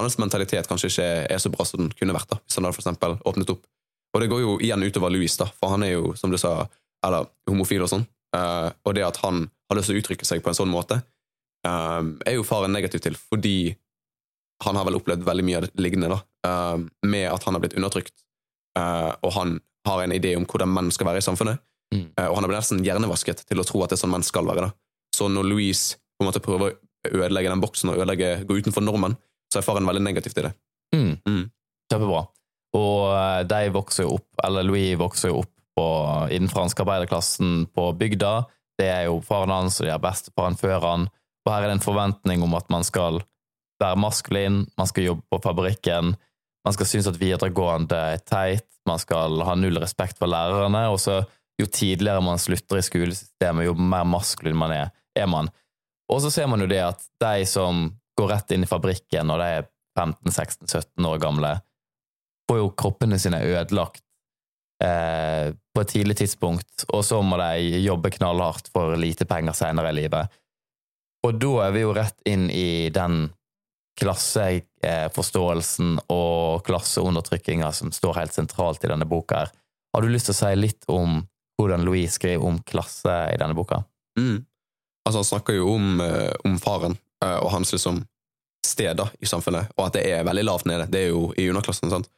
hans 0.00 0.18
mentalitet 0.18 0.68
kanskje 0.68 0.90
ikke 0.90 1.08
er 1.34 1.40
så 1.42 1.50
bra 1.52 1.66
som 1.68 1.84
den 1.84 1.92
kunne 1.96 2.16
vært, 2.16 2.30
da, 2.30 2.40
hvis 2.40 2.58
han 2.58 2.66
hadde 2.66 2.76
for 2.76 2.84
eksempel 2.84 3.16
åpnet 3.28 3.52
opp. 3.54 3.64
Og 4.12 4.20
det 4.20 4.28
går 4.28 4.42
jo 4.42 4.56
igjen 4.60 4.84
utover 4.84 5.12
Louis, 5.12 5.34
da, 5.40 5.48
for 5.56 5.72
han 5.72 5.84
er 5.86 5.94
jo, 5.94 6.12
som 6.18 6.32
du 6.32 6.38
sa, 6.40 6.66
eller 7.04 7.28
homofil 7.48 7.84
og 7.84 7.90
sånn. 7.92 8.04
Uh, 8.32 8.72
og 8.88 8.96
det 8.96 9.04
at 9.04 9.20
han 9.24 9.44
har 9.68 9.78
lyst 9.78 9.90
til 9.90 9.98
å 9.98 10.02
uttrykke 10.02 10.28
seg 10.28 10.42
på 10.44 10.52
en 10.52 10.56
sånn 10.56 10.72
måte, 10.72 11.00
uh, 11.68 12.00
er 12.28 12.36
jo 12.38 12.46
faren 12.46 12.72
negativ 12.72 13.04
til, 13.04 13.16
fordi 13.16 13.74
han 14.64 14.78
har 14.78 14.86
vel 14.86 14.96
opplevd 15.00 15.24
veldig 15.26 15.44
mye 15.44 15.58
av 15.58 15.66
det 15.66 15.84
lignende, 15.84 16.14
da, 16.14 16.20
uh, 16.48 17.08
med 17.08 17.26
at 17.28 17.44
han 17.48 17.56
har 17.56 17.64
blitt 17.64 17.76
undertrykt, 17.78 18.16
og 18.72 19.28
han 19.34 19.58
har 19.84 20.00
en 20.00 20.14
idé 20.16 20.30
om 20.38 20.46
hvordan 20.48 20.70
menn 20.72 20.86
skal 20.94 21.10
være 21.10 21.20
i 21.20 21.24
samfunnet. 21.26 21.60
Mm. 21.92 22.06
og 22.16 22.36
han 22.38 22.46
har 22.46 22.48
blitt 22.48 22.62
nesten 22.62 22.78
hjernevasket 22.86 23.42
til 23.44 23.60
å 23.60 23.64
tro 23.68 23.82
at 23.84 23.90
det 23.92 23.98
er 23.98 24.00
sånn 24.00 24.14
menn 24.14 24.22
skal 24.24 24.46
være. 24.48 24.70
da. 24.70 24.70
Så 25.12 25.26
når 25.28 25.44
Louise 25.44 25.98
på 26.16 26.24
en 26.24 26.30
måte 26.30 26.40
prøver 26.40 26.70
å 26.72 27.10
ødelegge 27.10 27.50
den 27.52 27.60
boksen 27.60 27.90
og 27.92 27.98
ødelegge, 27.98 28.30
gå 28.48 28.56
utenfor 28.62 28.80
normen, 28.86 29.18
så 29.52 29.60
er 29.60 29.66
faren 29.66 29.88
veldig 29.88 30.04
negativt 30.04 30.40
i 30.40 30.46
det. 30.48 30.52
Mm. 30.96 31.16
Mm. 31.28 31.42
Kjempebra. 31.92 32.22
Og 32.76 33.48
de 33.48 33.62
vokser 33.74 34.06
jo 34.06 34.16
opp, 34.16 34.28
eller 34.44 34.64
Louis 34.64 34.96
vokser 35.00 35.32
jo 35.32 35.42
opp 35.42 35.52
på, 35.76 35.86
i 36.32 36.38
den 36.40 36.50
franske 36.52 36.84
arbeiderklassen 36.84 37.66
på 37.76 37.90
bygda. 38.00 38.32
Det 38.80 38.88
er 38.88 39.06
jo 39.10 39.20
faren 39.24 39.52
hans 39.52 39.80
og 39.80 39.86
de 39.86 39.92
er 39.92 40.02
bestefaren 40.02 40.56
før 40.58 40.80
han. 40.84 41.06
Og 41.44 41.52
her 41.52 41.64
er 41.64 41.72
det 41.72 41.78
en 41.78 41.84
forventning 41.84 42.44
om 42.44 42.56
at 42.56 42.68
man 42.72 42.84
skal 42.86 43.20
være 43.82 43.98
maskulin, 43.98 44.62
man 44.78 44.88
skal 44.88 45.10
jobbe 45.10 45.26
på 45.32 45.40
fabrikken, 45.42 46.14
man 46.62 46.76
skal 46.76 46.86
synes 46.86 47.08
at 47.10 47.18
videregående 47.18 47.98
er 48.14 48.22
teit, 48.22 48.68
man 48.86 49.00
skal 49.02 49.42
ha 49.46 49.56
null 49.58 49.80
respekt 49.82 50.20
for 50.20 50.30
lærerne, 50.30 50.86
og 50.92 51.00
så 51.02 51.22
jo 51.60 51.66
tidligere 51.66 52.22
man 52.24 52.40
slutter 52.40 52.78
i 52.78 52.84
skolesystemet, 52.86 53.66
jo 53.66 53.74
mer 53.74 54.06
maskulin 54.08 54.58
man 54.58 54.74
er, 54.74 54.92
er 55.18 55.26
man. 55.30 55.50
Og 56.10 56.22
så 56.22 56.30
ser 56.32 56.48
man 56.50 56.62
jo 56.62 56.70
det 56.70 56.80
at 56.84 57.02
de 57.22 57.46
som 57.48 57.88
går 58.18 58.32
rett 58.32 58.54
inn 58.54 58.66
i 58.66 58.70
fabrikken 58.70 59.28
når 59.28 59.42
de 59.42 59.50
er 59.58 59.68
15-16-17 59.98 61.08
år 61.08 61.20
gamle, 61.22 61.52
får 62.50 62.58
jo 62.62 62.72
kroppene 62.78 63.18
sine 63.20 63.42
ødelagt 63.44 64.02
eh, 64.84 65.52
på 65.52 65.84
et 65.84 65.92
tidlig 65.92 66.16
tidspunkt, 66.22 66.86
og 66.92 67.04
så 67.04 67.20
må 67.24 67.38
de 67.40 67.82
jobbe 67.84 68.12
knallhardt 68.16 68.72
for 68.72 68.96
lite 69.00 69.28
penger 69.28 69.56
senere 69.56 69.92
i 69.92 69.98
livet. 70.02 70.40
Og 71.26 71.38
da 71.38 71.52
er 71.68 71.76
vi 71.76 71.84
jo 71.84 71.94
rett 71.94 72.18
inn 72.28 72.48
i 72.50 72.90
den 72.92 73.28
klasseforståelsen 74.00 75.98
og 76.10 76.64
klasseundertrykkinga 76.66 77.68
som 77.76 77.92
står 77.94 78.18
helt 78.22 78.34
sentralt 78.34 78.84
i 78.84 78.90
denne 78.90 79.06
boka. 79.06 79.44
her. 79.44 79.52
Har 79.92 80.02
du 80.02 80.08
lyst 80.08 80.26
til 80.30 80.34
å 80.34 80.40
si 80.40 80.54
litt 80.56 80.88
om 80.88 81.20
hvordan 81.60 81.84
Louise 81.84 82.16
skriver 82.16 82.44
om 82.48 82.58
klasse 82.66 83.16
i 83.30 83.38
denne 83.38 83.54
boka? 83.54 83.84
Mm. 84.18 84.44
Altså, 85.06 85.18
han 85.20 85.28
snakker 85.28 85.58
jo 85.58 85.74
om, 85.74 86.00
uh, 86.00 86.32
om 86.48 86.58
faren 86.62 86.96
og 87.22 87.50
hans 87.54 87.72
liksom 87.74 88.02
steder 88.66 89.10
i 89.20 89.28
samfunnet, 89.28 89.70
og 89.76 89.88
at 89.88 89.96
det 89.98 90.02
er 90.10 90.26
veldig 90.26 90.44
lavt 90.46 90.68
nede. 90.70 90.88
Det 90.90 91.04
er 91.04 91.12
jo 91.12 91.28
i 91.38 91.48
underklassen. 91.50 91.90
sant? 91.90 92.10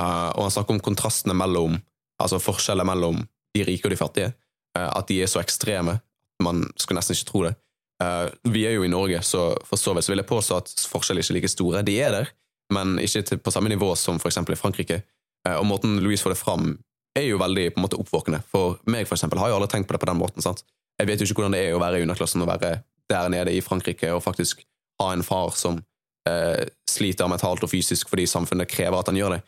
Uh, 0.00 0.30
og 0.34 0.46
han 0.46 0.54
snakker 0.54 0.74
om 0.74 0.82
kontrastene 0.82 1.36
mellom 1.36 1.76
altså 2.22 2.38
forskjellene 2.42 2.88
mellom 2.88 3.20
de 3.54 3.64
rike 3.66 3.88
og 3.88 3.94
de 3.94 4.00
fattige, 4.00 4.32
Uh, 4.72 4.88
at 4.96 5.04
de 5.04 5.18
er 5.20 5.28
så 5.28 5.36
ekstreme. 5.42 5.98
Man 6.40 6.62
skulle 6.80 6.96
nesten 6.96 7.12
ikke 7.12 7.26
tro 7.28 7.42
det. 7.44 7.50
Uh, 8.00 8.30
vi 8.54 8.62
er 8.64 8.72
jo 8.72 8.86
i 8.86 8.88
Norge, 8.88 9.18
så 9.20 9.50
for 9.68 9.76
så 9.76 9.92
vidt 9.92 10.08
vil 10.08 10.22
jeg 10.22 10.28
påstå 10.30 10.60
at 10.62 10.72
forskjellene 10.88 11.20
ikke 11.20 11.34
er 11.34 11.36
like 11.36 11.50
store. 11.52 11.82
De 11.84 11.96
er 12.00 12.14
der, 12.14 12.30
men 12.72 12.96
ikke 13.02 13.36
på 13.36 13.52
samme 13.52 13.68
nivå 13.68 13.90
som 14.00 14.16
eksempel 14.16 14.56
i 14.56 14.58
Frankrike. 14.58 15.02
Eh, 15.48 15.56
og 15.58 15.66
måten 15.68 15.98
Louise 16.00 16.24
får 16.24 16.34
det 16.34 16.40
fram, 16.40 16.72
er 17.18 17.26
jo 17.28 17.40
veldig 17.42 17.66
på 17.74 17.80
en 17.80 17.84
måte 17.84 17.98
oppvåkende. 18.00 18.40
For 18.48 18.78
meg 18.88 19.04
for 19.08 19.18
eksempel, 19.18 19.42
har 19.42 19.52
jo 19.52 19.58
aldri 19.58 19.74
tenkt 19.74 19.90
på 19.90 19.96
det 19.96 20.00
på 20.00 20.08
den 20.08 20.20
måten. 20.22 20.44
sant? 20.44 20.64
Jeg 20.98 21.10
vet 21.10 21.20
jo 21.20 21.28
ikke 21.28 21.42
hvordan 21.42 21.56
det 21.56 21.66
er 21.66 21.76
å 21.76 21.82
være 21.82 22.00
i 22.00 22.06
underklassen 22.06 22.44
og 22.44 22.48
være 22.48 22.78
der 23.12 23.30
nede 23.32 23.54
i 23.54 23.62
Frankrike 23.64 24.10
og 24.14 24.24
faktisk 24.24 24.64
ha 25.02 25.12
en 25.12 25.24
far 25.26 25.54
som 25.58 25.80
eh, 26.28 26.64
sliter 26.90 27.30
mentalt 27.30 27.64
og 27.64 27.70
fysisk 27.72 28.10
fordi 28.12 28.26
samfunnet 28.30 28.70
krever 28.70 28.98
at 28.98 29.10
han 29.12 29.20
gjør 29.20 29.36
det. 29.36 29.42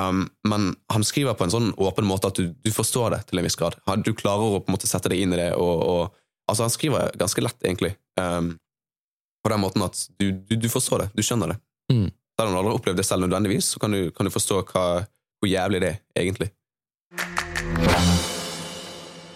Um, 0.00 0.24
men 0.48 0.70
han 0.88 1.04
skriver 1.04 1.36
på 1.36 1.44
en 1.44 1.52
sånn 1.52 1.72
åpen 1.76 2.06
måte 2.08 2.30
at 2.30 2.38
du, 2.40 2.48
du, 2.64 2.70
forstår 2.72 3.12
det 3.12 3.20
til 3.28 3.40
en 3.40 3.44
viss 3.44 3.58
grad. 3.60 3.76
Du 4.00 4.14
klarer 4.16 4.56
å 4.56 4.62
på 4.62 4.70
en 4.70 4.76
måte 4.78 4.88
sette 4.88 5.12
deg 5.12 5.20
inn 5.20 5.36
i 5.36 5.40
det. 5.40 5.50
Og, 5.60 5.84
og, 5.84 6.16
altså 6.48 6.64
Han 6.64 6.72
skriver 6.72 7.12
ganske 7.20 7.44
lett, 7.44 7.60
egentlig. 7.60 7.92
Um, 8.20 8.54
på 9.44 9.52
den 9.52 9.60
måten 9.60 9.84
at 9.84 10.00
du, 10.16 10.30
du, 10.32 10.56
du, 10.56 10.68
forstår 10.72 11.04
det. 11.04 11.10
Du 11.18 11.22
skjønner 11.26 11.52
det. 11.52 11.60
Mm. 11.92 12.08
Selv 12.38 12.48
om 12.48 12.54
du 12.54 12.62
aldri 12.62 12.72
har 12.72 12.80
opplevd 12.80 13.02
det 13.02 13.08
selv 13.08 13.26
nødvendigvis, 13.26 13.74
så 13.74 13.82
kan 13.82 13.92
du, 13.92 14.06
kan 14.16 14.32
forstå 14.32 14.64
hva, 14.72 14.88
hvor 15.42 15.52
jævlig 15.52 15.84
det 15.84 15.94
er, 15.96 16.04
egentlig. 16.24 16.52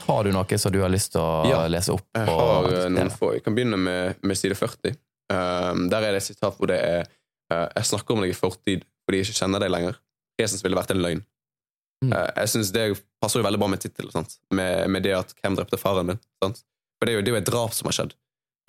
Har 0.07 0.25
du 0.25 0.33
noe 0.35 0.59
som 0.59 0.73
du 0.73 0.81
har 0.83 0.93
lyst 0.93 1.15
til 1.15 1.23
å 1.23 1.47
ja, 1.49 1.61
lese 1.71 1.95
opp? 1.95 2.07
Jeg 2.15 2.31
har 2.31 2.91
noen 2.93 3.13
få. 3.13 3.33
Jeg 3.37 3.45
kan 3.47 3.57
begynne 3.57 3.79
med, 3.81 4.21
med 4.23 4.39
side 4.39 4.57
40. 4.59 4.95
Um, 5.33 5.87
der 5.91 6.07
er 6.07 6.15
det 6.15 6.23
et 6.23 6.29
sitat 6.29 6.55
hvor 6.55 6.71
det 6.71 6.77
er 6.79 7.01
uh, 7.51 7.67
Jeg 7.75 7.89
snakker 7.89 8.15
om 8.15 8.21
deg 8.23 8.31
i 8.31 8.37
fortid 8.39 8.85
fordi 9.03 9.19
jeg 9.19 9.27
ikke 9.27 9.39
kjenner 9.41 9.63
deg 9.65 9.73
lenger 9.75 9.97
Jesus 10.39 10.63
ville 10.63 10.79
vært 10.79 10.93
en 10.95 11.03
løgn. 11.03 11.25
Mm. 12.05 12.13
Uh, 12.13 12.29
jeg 12.37 12.53
synes 12.53 12.71
Det 12.77 12.85
passer 13.23 13.41
jo 13.41 13.47
veldig 13.47 13.61
bra 13.63 13.71
med 13.73 13.83
tittelen, 13.83 14.29
med, 14.55 14.87
med, 14.93 15.03
det 15.03 15.17
at 15.17 15.35
'Hvem 15.35 15.59
drepte 15.59 15.81
faren 15.81 16.13
din?' 16.13 16.23
Sant? 16.45 16.63
For 16.97 17.09
det 17.09 17.13
er, 17.13 17.19
jo, 17.19 17.25
det 17.25 17.33
er, 17.33 17.35
jo, 17.35 17.43
et 17.43 17.51
drap 17.51 17.75
som 17.75 17.91
har 17.91 17.97
skjedd. 17.97 18.15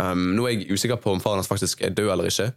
Um, 0.01 0.33
nå 0.36 0.48
er 0.48 0.56
jeg 0.56 0.74
usikker 0.74 1.00
på 1.01 1.13
om 1.13 1.22
faren 1.24 1.40
hans 1.40 1.50
faktisk 1.50 1.81
er 1.86 1.94
død 1.95 2.12
eller 2.13 2.28
ikke. 2.31 2.50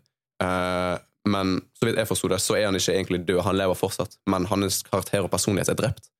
Uh, 0.42 0.96
men 1.28 1.60
så 1.76 1.86
vidt 1.86 1.98
jeg 2.00 2.08
forsto 2.08 2.30
det, 2.32 2.40
så 2.42 2.56
er 2.56 2.66
han 2.66 2.78
ikke 2.78 2.94
egentlig 2.96 3.20
død. 3.28 3.42
Han 3.46 3.58
lever 3.58 3.78
fortsatt, 3.78 4.16
men 4.30 4.48
hans 4.50 4.80
karakter 4.86 5.26
og 5.26 5.30
personlighet 5.30 5.70
er 5.72 5.78
drept. 5.78 6.10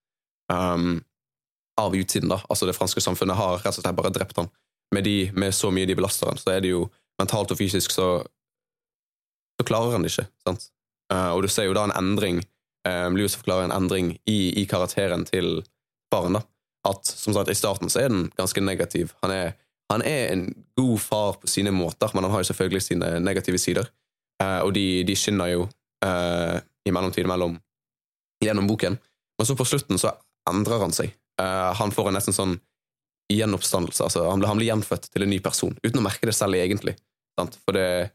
Um, 0.53 1.01
av 1.81 1.97
utsiden, 1.97 2.31
da. 2.32 2.41
Altså 2.49 2.69
Det 2.69 2.77
franske 2.77 3.03
samfunnet 3.03 3.39
har 3.39 3.58
rett 3.58 3.72
og 3.72 3.82
slett 3.82 3.96
bare 3.96 4.13
drept 4.15 4.39
han. 4.41 4.51
Med, 4.94 5.05
de, 5.06 5.31
med 5.34 5.55
så 5.55 5.70
mye 5.70 5.87
de 5.87 5.96
belaster 5.99 6.31
han, 6.31 6.39
så 6.41 6.55
er 6.55 6.65
det 6.65 6.72
jo 6.72 6.84
mentalt 7.20 7.53
og 7.55 7.58
fysisk 7.60 7.94
så 7.94 8.20
så 9.60 9.65
klarer 9.69 9.93
han 9.93 10.05
det 10.05 10.08
ikke. 10.15 10.25
sant? 10.41 10.70
Uh, 11.13 11.34
og 11.37 11.43
du 11.44 11.51
ser 11.53 11.67
jo 11.69 11.75
da 11.77 11.82
en 11.84 11.93
endring 11.93 12.39
um, 12.89 13.17
Louis 13.17 13.34
forklarer 13.37 13.69
en 13.69 13.75
endring 13.77 14.15
i, 14.25 14.39
i, 14.56 14.65
karakteren 14.65 15.27
til 15.29 15.60
faren. 16.13 16.39
da. 16.39 16.43
At 16.89 17.05
som 17.06 17.34
sagt, 17.37 17.51
I 17.53 17.58
starten 17.58 17.93
så 17.93 18.01
er 18.01 18.08
den 18.08 18.31
ganske 18.39 18.63
negativ. 18.65 19.13
Han 19.22 19.34
er, 19.34 19.53
han 19.93 20.03
er 20.06 20.32
en 20.32 20.46
god 20.81 20.96
far 21.01 21.37
på 21.43 21.51
sine 21.51 21.75
måter, 21.77 22.08
men 22.15 22.25
han 22.25 22.32
har 22.32 22.41
jo 22.41 22.51
selvfølgelig 22.53 22.82
sine 22.82 23.13
negative 23.20 23.60
sider. 23.60 23.91
Uh, 24.43 24.65
og 24.65 24.72
de, 24.75 25.05
de, 25.05 25.17
skinner 25.17 25.53
jo 25.53 25.67
uh, 26.06 26.56
i 26.87 26.94
mellomtiden 26.94 27.29
mellom, 27.29 27.58
gjennom 28.41 28.70
boken. 28.70 28.96
Men 29.37 29.46
så 29.49 29.56
på 29.56 29.69
slutten 29.69 30.01
så 30.01 30.15
endrer 30.49 30.81
han 30.81 30.96
seg. 30.96 31.13
Uh, 31.41 31.70
han 31.79 31.94
får 31.94 32.11
en 32.11 32.19
nesten 32.19 32.37
sånn 32.37 32.59
gjenoppstandelse. 33.32 34.05
altså 34.05 34.27
Han 34.29 34.43
blir, 34.43 34.51
han 34.51 34.61
blir 34.61 34.69
gjenfødt 34.69 35.09
til 35.11 35.25
en 35.25 35.32
ny 35.32 35.39
person, 35.43 35.77
uten 35.82 36.03
å 36.03 36.05
merke 36.05 36.29
det 36.29 36.37
selv 36.37 36.59
egentlig. 36.59 36.97
Sant? 37.39 37.56
For 37.65 37.79
det, 37.79 38.11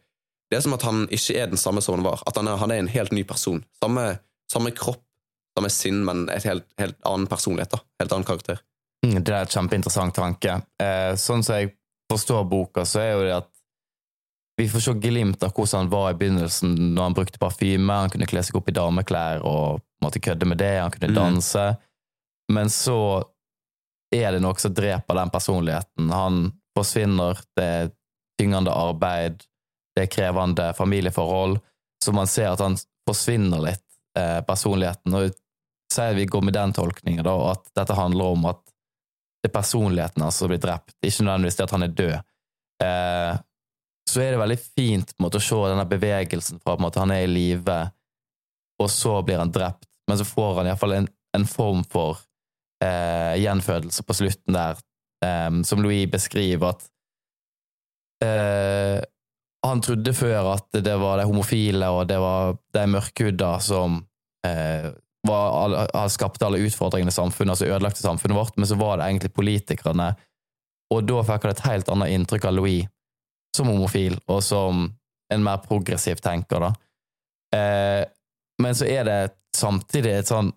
det 0.51 0.59
er 0.59 0.65
som 0.65 0.75
at 0.75 0.85
han 0.85 1.05
ikke 1.07 1.37
er 1.39 1.49
den 1.49 1.61
samme 1.61 1.81
som 1.81 1.97
han 1.97 2.05
var. 2.05 2.21
At 2.27 2.37
han 2.37 2.51
er, 2.51 2.59
han 2.61 2.73
er 2.75 2.83
en 2.83 2.91
helt 2.91 3.15
ny 3.15 3.23
person. 3.27 3.63
Samme 3.81 4.13
samme 4.51 4.71
kropp, 4.71 5.03
samme 5.57 5.69
sinn, 5.69 6.03
men 6.05 6.29
et 6.29 6.45
helt, 6.45 6.67
helt 6.79 6.97
annen 7.05 7.27
personlighet. 7.27 7.71
da, 7.71 7.81
Helt 7.99 8.11
annen 8.11 8.27
karakter. 8.27 8.61
Mm, 9.05 9.23
det 9.23 9.33
er 9.33 9.45
et 9.45 9.55
kjempeinteressant 9.55 10.15
tanke. 10.15 10.59
Eh, 10.81 11.13
sånn 11.19 11.43
som 11.45 11.59
jeg 11.59 11.73
forstår 12.11 12.45
boka, 12.49 12.85
så 12.85 13.01
er 13.01 13.11
jo 13.13 13.25
det 13.25 13.35
at 13.39 13.51
vi 14.55 14.69
får 14.71 14.85
se 14.85 14.93
glimt 15.03 15.43
av 15.43 15.51
hvordan 15.51 15.83
han 15.83 15.91
var 15.91 16.13
i 16.13 16.19
begynnelsen, 16.19 16.75
når 16.95 17.09
han 17.09 17.17
brukte 17.17 17.41
parfyme, 17.41 17.91
han 17.91 18.13
kunne 18.13 18.27
kle 18.29 18.43
seg 18.45 18.55
opp 18.55 18.69
i 18.71 18.75
dameklær 18.75 19.43
og 19.43 19.81
måtte 20.03 20.21
kødde 20.23 20.47
med 20.47 20.61
det, 20.61 20.77
han 20.79 20.93
kunne 20.93 21.11
mm. 21.11 21.17
danse. 21.17 21.65
Mm. 21.75 21.84
Men 22.53 22.69
så 22.69 23.23
er 24.15 24.31
det 24.31 24.41
noe 24.43 24.57
som 24.61 24.73
dreper 24.73 25.17
den 25.17 25.31
personligheten. 25.33 26.11
Han 26.11 26.51
forsvinner, 26.77 27.39
det 27.57 27.65
er 27.65 27.91
tyngende 28.39 28.73
arbeid, 28.73 29.43
det 29.95 30.05
er 30.05 30.11
krevende 30.11 30.73
familieforhold, 30.77 31.57
så 32.03 32.13
man 32.13 32.27
ser 32.27 32.51
at 32.51 32.61
han 32.61 32.77
forsvinner 33.07 33.63
litt 33.63 33.85
eh, 34.19 34.41
personligheten. 34.45 35.15
Og 35.15 35.33
sier 35.93 36.17
vi 36.17 36.27
går 36.29 36.43
med 36.45 36.57
den 36.57 36.75
tolkningen, 36.75 37.23
da, 37.25 37.35
at 37.53 37.67
dette 37.77 37.97
handler 37.97 38.35
om 38.35 38.47
at 38.51 38.61
det 39.43 39.51
er 39.51 39.55
personligheten 39.55 40.23
hans 40.25 40.39
som 40.41 40.49
blir 40.49 40.61
drept, 40.61 40.95
ikke 41.05 41.25
nødvendigvis 41.25 41.59
det 41.59 41.67
at 41.67 41.75
han 41.75 41.85
er 41.85 41.97
død. 41.99 42.15
Eh, 42.83 43.33
så 44.09 44.21
er 44.21 44.33
det 44.33 44.41
veldig 44.41 44.61
fint 44.61 45.13
måte, 45.21 45.39
å 45.39 45.43
se 45.43 45.59
denne 45.69 45.85
bevegelsen 45.89 46.61
fra 46.61 46.75
at 46.87 46.99
han 47.01 47.13
er 47.13 47.25
i 47.25 47.31
live, 47.31 47.77
og 48.81 48.89
så 48.91 49.19
blir 49.25 49.39
han 49.41 49.53
drept, 49.53 49.87
men 50.09 50.19
så 50.19 50.27
får 50.27 50.59
han 50.59 50.69
iallfall 50.69 50.97
en, 50.97 51.07
en 51.37 51.47
form 51.49 51.83
for 51.89 52.19
eh, 52.83 53.35
gjenfødelse 53.43 54.03
på 54.03 54.17
slutten 54.17 54.57
der, 54.57 54.79
eh, 55.25 55.51
som 55.67 55.83
Louis 55.83 56.09
beskriver 56.11 56.73
at 56.73 56.87
eh, 58.25 58.99
han 59.65 59.81
trodde 59.81 60.13
før 60.13 60.51
at 60.55 60.77
det 60.85 60.93
var 61.01 61.19
de 61.19 61.25
homofile 61.25 61.89
og 61.89 62.05
det 62.09 62.19
var 62.21 62.57
de 62.75 62.85
mørkhudda 62.93 63.55
som 63.65 63.97
eh, 64.45 64.91
var, 65.25 65.87
hadde 65.93 66.09
skapt 66.13 66.43
alle 66.45 66.61
utfordringene 66.67 67.13
i 67.13 67.15
samfunnet, 67.15 67.55
altså 67.55 67.69
ødelagte 67.69 68.03
samfunnet 68.03 68.37
vårt, 68.37 68.57
men 68.57 68.69
så 68.69 68.77
var 68.77 68.99
det 68.99 69.07
egentlig 69.09 69.33
politikerne. 69.33 70.11
Og 70.93 71.07
da 71.09 71.23
fikk 71.25 71.47
han 71.47 71.55
et 71.55 71.63
helt 71.65 71.89
annet 71.89 72.13
inntrykk 72.13 72.45
av 72.45 72.59
Louis 72.59 72.85
som 73.57 73.71
homofil, 73.71 74.19
og 74.29 74.43
som 74.45 74.85
en 75.33 75.45
mer 75.45 75.63
progressiv 75.65 76.21
tenker, 76.21 76.61
da. 76.61 76.71
Eh, 77.55 78.03
men 78.61 78.77
så 78.77 78.87
er 78.87 79.07
det 79.07 79.19
samtidig 79.55 80.13
et 80.19 80.29
sånn 80.29 80.51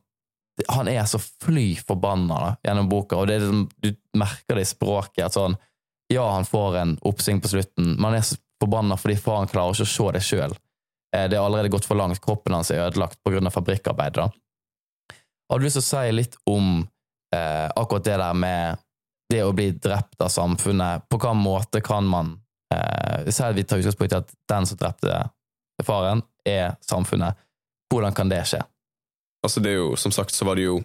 Han 0.68 0.88
er 0.90 1.04
så 1.06 1.18
fly 1.18 1.76
forbanna 1.86 2.56
gjennom 2.66 2.88
boka, 2.90 3.16
og 3.16 3.28
det 3.28 3.36
er 3.38 3.44
liksom, 3.44 3.68
du 3.78 3.92
merker 4.18 4.58
det 4.58 4.64
i 4.66 4.70
språket. 4.72 5.24
at 5.26 5.36
sånn, 5.36 5.56
Ja, 6.10 6.24
han 6.32 6.48
får 6.48 6.76
en 6.76 6.98
oppsving 7.04 7.40
på 7.40 7.48
slutten, 7.52 7.94
men 7.94 8.04
han 8.04 8.14
er 8.18 8.24
så 8.24 8.38
forbanna 8.60 8.96
fordi 8.96 9.18
faren 9.20 9.50
klarer 9.50 9.76
ikke 9.76 9.86
å 9.86 9.92
se 9.92 10.12
det 10.16 10.24
sjøl. 10.24 10.56
Eh, 11.14 11.28
det 11.28 11.36
er 11.36 11.44
allerede 11.44 11.70
gått 11.72 11.86
for 11.88 11.98
langt. 11.98 12.20
Kroppen 12.24 12.56
hans 12.56 12.70
er 12.70 12.86
ødelagt 12.86 13.22
pga. 13.24 13.50
fabrikkarbeid. 13.50 14.12
da. 14.12 14.30
Har 15.48 15.58
du 15.58 15.64
lyst 15.64 15.78
til 15.78 15.84
å 15.84 15.88
si 15.88 16.12
litt 16.12 16.36
om 16.46 16.86
eh, 17.34 17.68
akkurat 17.76 18.04
det 18.04 18.18
der 18.20 18.34
med 18.34 18.78
det 19.28 19.44
å 19.44 19.52
bli 19.52 19.70
drept 19.72 20.20
av 20.20 20.28
samfunnet? 20.28 21.08
På 21.08 21.16
hvilken 21.16 21.36
måte 21.44 21.80
kan 21.80 22.04
man 22.04 22.38
eh, 22.74 23.30
Si 23.30 23.42
at 23.42 23.56
vi 23.56 23.64
tar 23.64 23.78
utgangspunkt 23.78 24.12
i 24.12 24.20
at 24.20 24.34
den 24.48 24.66
som 24.66 24.78
drepte 24.80 25.28
faren, 25.84 26.22
er 26.44 26.76
samfunnet. 26.80 27.36
Hvordan 27.92 28.14
kan 28.14 28.28
det 28.28 28.42
skje? 28.48 28.60
Altså, 29.44 29.62
det 29.62 29.72
er 29.72 29.80
jo, 29.82 29.92
som 29.96 30.12
sagt, 30.14 30.34
så 30.34 30.46
var 30.48 30.58
det 30.58 30.66
jo 30.66 30.80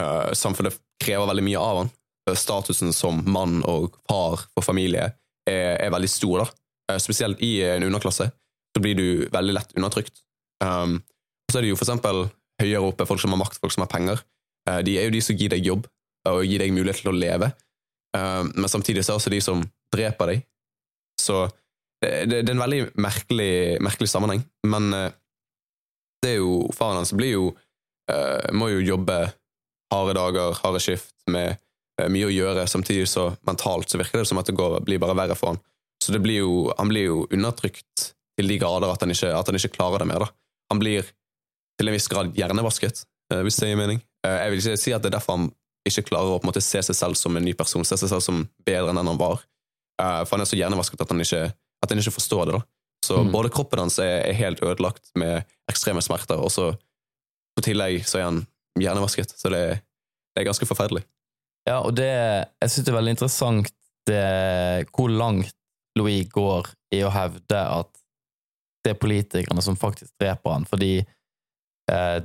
uh, 0.00 0.32
Samfunnet 0.36 0.78
krever 1.02 1.28
veldig 1.28 1.44
mye 1.46 1.60
av 1.60 1.82
han. 1.82 1.92
Statusen 2.36 2.92
som 2.92 3.22
mann 3.30 3.62
og 3.68 3.94
far 4.08 4.42
for 4.52 4.64
familie 4.64 5.06
er, 5.48 5.76
er 5.80 5.92
veldig 5.94 6.10
stor, 6.12 6.44
da. 6.44 6.48
Uh, 6.92 6.98
spesielt 7.02 7.40
i 7.44 7.58
en 7.66 7.86
underklasse. 7.86 8.30
Så 8.74 8.82
blir 8.84 8.98
du 8.98 9.28
veldig 9.32 9.54
lett 9.56 9.76
undertrykt. 9.76 10.24
Um, 10.64 10.98
så 11.50 11.60
er 11.60 11.64
det 11.64 11.72
jo 11.72 11.78
for 11.78 11.86
eksempel 11.86 12.26
høyere 12.60 12.88
oppe 12.88 13.06
folk 13.08 13.22
som 13.22 13.32
har 13.32 13.40
makt, 13.40 13.60
folk 13.62 13.72
som 13.74 13.84
har 13.84 13.92
penger. 13.92 14.20
Uh, 14.68 14.80
de 14.84 14.98
er 14.98 15.08
jo 15.08 15.14
de 15.14 15.22
som 15.24 15.38
gir 15.38 15.52
deg 15.52 15.66
jobb 15.66 15.86
og 16.28 16.42
gir 16.44 16.60
deg 16.60 16.74
mulighet 16.74 17.00
til 17.00 17.12
å 17.12 17.16
leve. 17.16 17.46
Men 18.12 18.68
samtidig 18.68 19.00
så 19.04 19.12
er 19.12 19.14
det 19.14 19.20
også 19.20 19.30
de 19.32 19.38
som 19.40 19.60
dreper 19.94 20.28
deg. 20.32 20.40
Så 21.20 21.38
det, 22.02 22.10
det, 22.28 22.40
det 22.42 22.50
er 22.50 22.56
en 22.56 22.60
veldig 22.60 22.80
merkelig, 23.00 23.52
merkelig 23.84 24.10
sammenheng. 24.10 24.42
Men 24.68 24.90
det 26.20 26.34
er 26.34 26.42
jo 26.42 26.66
Faren 26.76 26.98
hans 27.00 27.14
blir 27.16 27.32
jo 27.32 27.46
uh, 28.10 28.48
Må 28.56 28.70
jo 28.72 28.84
jobbe 28.84 29.18
harde 29.92 30.14
dager, 30.16 30.56
harde 30.62 30.80
skift, 30.82 31.14
med 31.30 31.56
uh, 32.00 32.08
mye 32.12 32.28
å 32.28 32.32
gjøre, 32.32 32.66
samtidig 32.70 33.08
så 33.10 33.30
mentalt 33.48 33.90
så 33.90 34.00
virker 34.00 34.22
det 34.22 34.28
som 34.30 34.40
at 34.40 34.48
det 34.48 34.56
går, 34.58 34.80
blir 34.86 35.00
bare 35.02 35.16
verre 35.18 35.36
for 35.38 35.54
han. 35.54 35.62
Så 36.04 36.14
det 36.14 36.22
blir 36.24 36.42
jo, 36.42 36.68
han 36.78 36.90
blir 36.90 37.08
jo 37.08 37.22
undertrykt 37.34 38.10
til 38.38 38.50
de 38.52 38.58
grader 38.60 38.90
at 38.92 39.02
han 39.02 39.12
ikke, 39.12 39.32
at 39.34 39.50
han 39.50 39.58
ikke 39.58 39.74
klarer 39.74 40.04
det 40.04 40.10
mer. 40.10 40.26
da. 40.26 40.30
Han 40.72 40.82
blir 40.82 41.06
til 41.78 41.90
en 41.90 41.96
viss 41.96 42.10
grad 42.10 42.34
hjernevasket, 42.38 43.04
uh, 43.32 43.42
hvis 43.46 43.60
det 43.60 43.72
gir 43.72 43.80
mening. 43.80 44.02
jeg 44.26 44.50
vil 44.50 44.60
ikke 44.60 44.80
si 44.82 44.92
at 44.92 45.02
det 45.02 45.12
er 45.12 45.18
derfor 45.20 45.36
han 45.36 45.50
ikke 45.88 46.08
klarer 46.10 46.34
å 46.34 46.40
på 46.40 46.44
en 46.44 46.50
måte 46.50 46.60
se 46.64 46.80
seg 46.84 46.96
selv 46.96 47.16
som 47.16 47.36
en 47.38 47.44
ny 47.44 47.54
person, 47.56 47.84
se 47.86 47.96
seg 47.96 48.10
selv 48.10 48.24
som 48.24 48.42
bedre 48.66 48.90
enn 48.90 48.98
den 48.98 49.08
han 49.08 49.20
var. 49.20 49.40
for 49.98 50.34
han 50.34 50.42
er 50.42 50.50
så 50.50 50.58
hjernevasket 50.58 51.00
at 51.00 51.12
han 51.14 51.22
ikke, 51.22 51.44
at 51.54 51.90
han 51.90 52.02
ikke 52.02 52.12
forstår 52.18 52.50
det. 52.50 52.58
da. 52.58 52.60
Så 53.06 53.22
mm. 53.22 53.32
både 53.32 53.50
kroppen 53.54 53.80
hans 53.80 53.98
er, 54.02 54.20
er, 54.26 54.36
helt 54.36 54.62
ødelagt 54.62 55.10
med 55.18 55.46
ekstreme 55.70 56.02
smerter, 56.04 56.40
og 56.40 56.50
så 56.52 56.72
på 57.58 57.66
tillegg 57.66 58.06
så 58.06 58.20
er 58.20 58.28
han 58.28 58.42
hjernevasket. 58.78 59.34
Så 59.38 59.50
det, 59.52 59.62
det 60.32 60.42
er 60.42 60.48
ganske 60.48 60.68
forferdelig. 60.68 61.04
Ja, 61.68 61.82
og 61.82 61.92
det 61.98 62.08
Jeg 62.08 62.70
syns 62.70 62.86
det 62.86 62.92
er 62.92 62.98
veldig 63.00 63.16
interessant 63.16 63.72
det, 64.08 64.24
hvor 64.94 65.10
langt 65.12 65.52
Louis 65.98 66.28
går 66.32 66.70
i 66.94 67.02
å 67.04 67.12
hevde 67.12 67.58
at 67.60 67.90
det 68.86 68.94
er 68.94 69.00
politikerne 69.02 69.62
som 69.64 69.76
faktisk 69.76 70.14
dreper 70.20 70.54
han, 70.54 70.64
fordi 70.68 70.92
eh, 71.02 72.18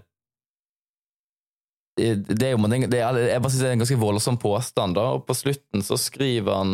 det 1.98 2.48
er 2.48 2.54
jo 2.54 2.70
det 2.70 3.00
er, 3.02 3.18
Jeg 3.18 3.42
bare 3.42 3.52
synes 3.52 3.62
det 3.62 3.68
er 3.70 3.76
en 3.76 3.84
ganske 3.84 4.00
voldsom 4.02 4.38
påstand, 4.42 4.96
da, 4.98 5.10
og 5.18 5.26
på 5.28 5.36
slutten 5.38 5.84
så 5.86 5.98
skriver 6.00 6.56
han 6.56 6.72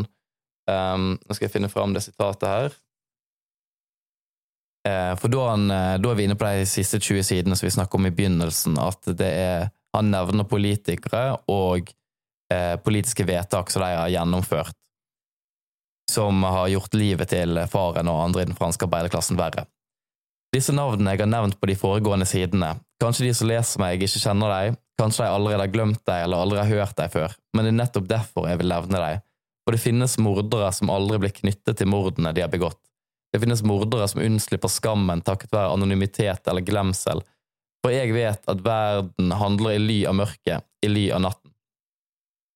um, 0.70 1.10
Nå 1.18 1.36
skal 1.36 1.48
jeg 1.48 1.56
finne 1.58 1.72
fram 1.72 1.96
det 1.96 2.06
sitatet 2.06 2.48
her. 2.48 2.78
Eh, 4.88 5.16
for 5.20 5.28
eh, 5.28 5.98
da, 6.00 6.12
er 6.12 6.16
vi 6.16 6.24
inne 6.24 6.38
på 6.40 6.48
de 6.48 6.66
siste 6.70 7.00
20 7.00 7.24
sidene 7.24 7.56
som 7.56 7.68
vi 7.68 7.76
snakker 7.76 8.00
om 8.00 8.08
i 8.08 8.16
begynnelsen, 8.16 8.80
at 8.80 9.12
det 9.18 9.32
er 9.36 9.70
Han 9.98 10.12
nevner 10.14 10.46
politikere 10.46 11.40
og 11.50 11.88
eh, 12.54 12.76
politiske 12.78 13.26
vedtak 13.26 13.72
som 13.74 13.82
de 13.82 13.88
har 13.90 14.12
gjennomført, 14.14 14.76
som 16.12 16.44
har 16.44 16.68
gjort 16.70 16.94
livet 16.94 17.32
til 17.32 17.58
faren 17.72 18.12
og 18.12 18.20
andre 18.28 18.44
i 18.44 18.50
den 18.52 18.58
franske 18.60 18.86
arbeiderklassen 18.86 19.40
verre. 19.40 19.66
Disse 20.54 20.76
navnene 20.78 21.16
jeg 21.16 21.24
har 21.24 21.32
nevnt 21.32 21.58
på 21.58 21.72
de 21.72 21.78
foregående 21.78 22.28
sidene, 22.30 22.76
kanskje 23.02 23.26
de 23.26 23.34
som 23.34 23.50
leser 23.50 23.82
meg, 23.82 23.98
ikke 23.98 24.22
kjenner 24.22 24.54
deg, 24.54 24.78
kanskje 25.02 25.26
de 25.26 25.34
allerede 25.40 25.66
har 25.66 25.74
glemt 25.74 26.06
deg 26.06 26.28
eller 26.28 26.46
aldri 26.46 26.62
har 26.62 26.70
hørt 26.70 26.98
deg 27.02 27.10
før, 27.18 27.34
men 27.58 27.66
det 27.66 27.74
er 27.74 27.80
nettopp 27.82 28.14
derfor 28.14 28.46
jeg 28.52 28.62
vil 28.62 28.70
nevne 28.76 29.02
deg, 29.08 29.26
for 29.66 29.74
det 29.74 29.82
finnes 29.82 30.20
mordere 30.22 30.70
som 30.78 30.94
aldri 30.94 31.18
blir 31.26 31.34
knyttet 31.42 31.82
til 31.82 31.90
mordene 31.90 32.36
de 32.38 32.46
har 32.46 32.54
begått. 32.54 32.89
Det 33.34 33.40
finnes 33.40 33.64
mordere 33.64 34.08
som 34.08 34.22
unnslipper 34.22 34.72
skammen 34.72 35.22
takket 35.22 35.54
være 35.54 35.74
anonymitet 35.76 36.48
eller 36.50 36.66
glemsel, 36.66 37.22
for 37.84 37.94
jeg 37.94 38.14
vet 38.14 38.50
at 38.50 38.64
verden 38.66 39.32
handler 39.40 39.76
i 39.76 39.84
ly 39.84 40.00
av 40.10 40.18
mørket, 40.20 40.66
i 40.82 40.90
ly 40.90 41.06
av 41.16 41.24
natten. 41.28 41.54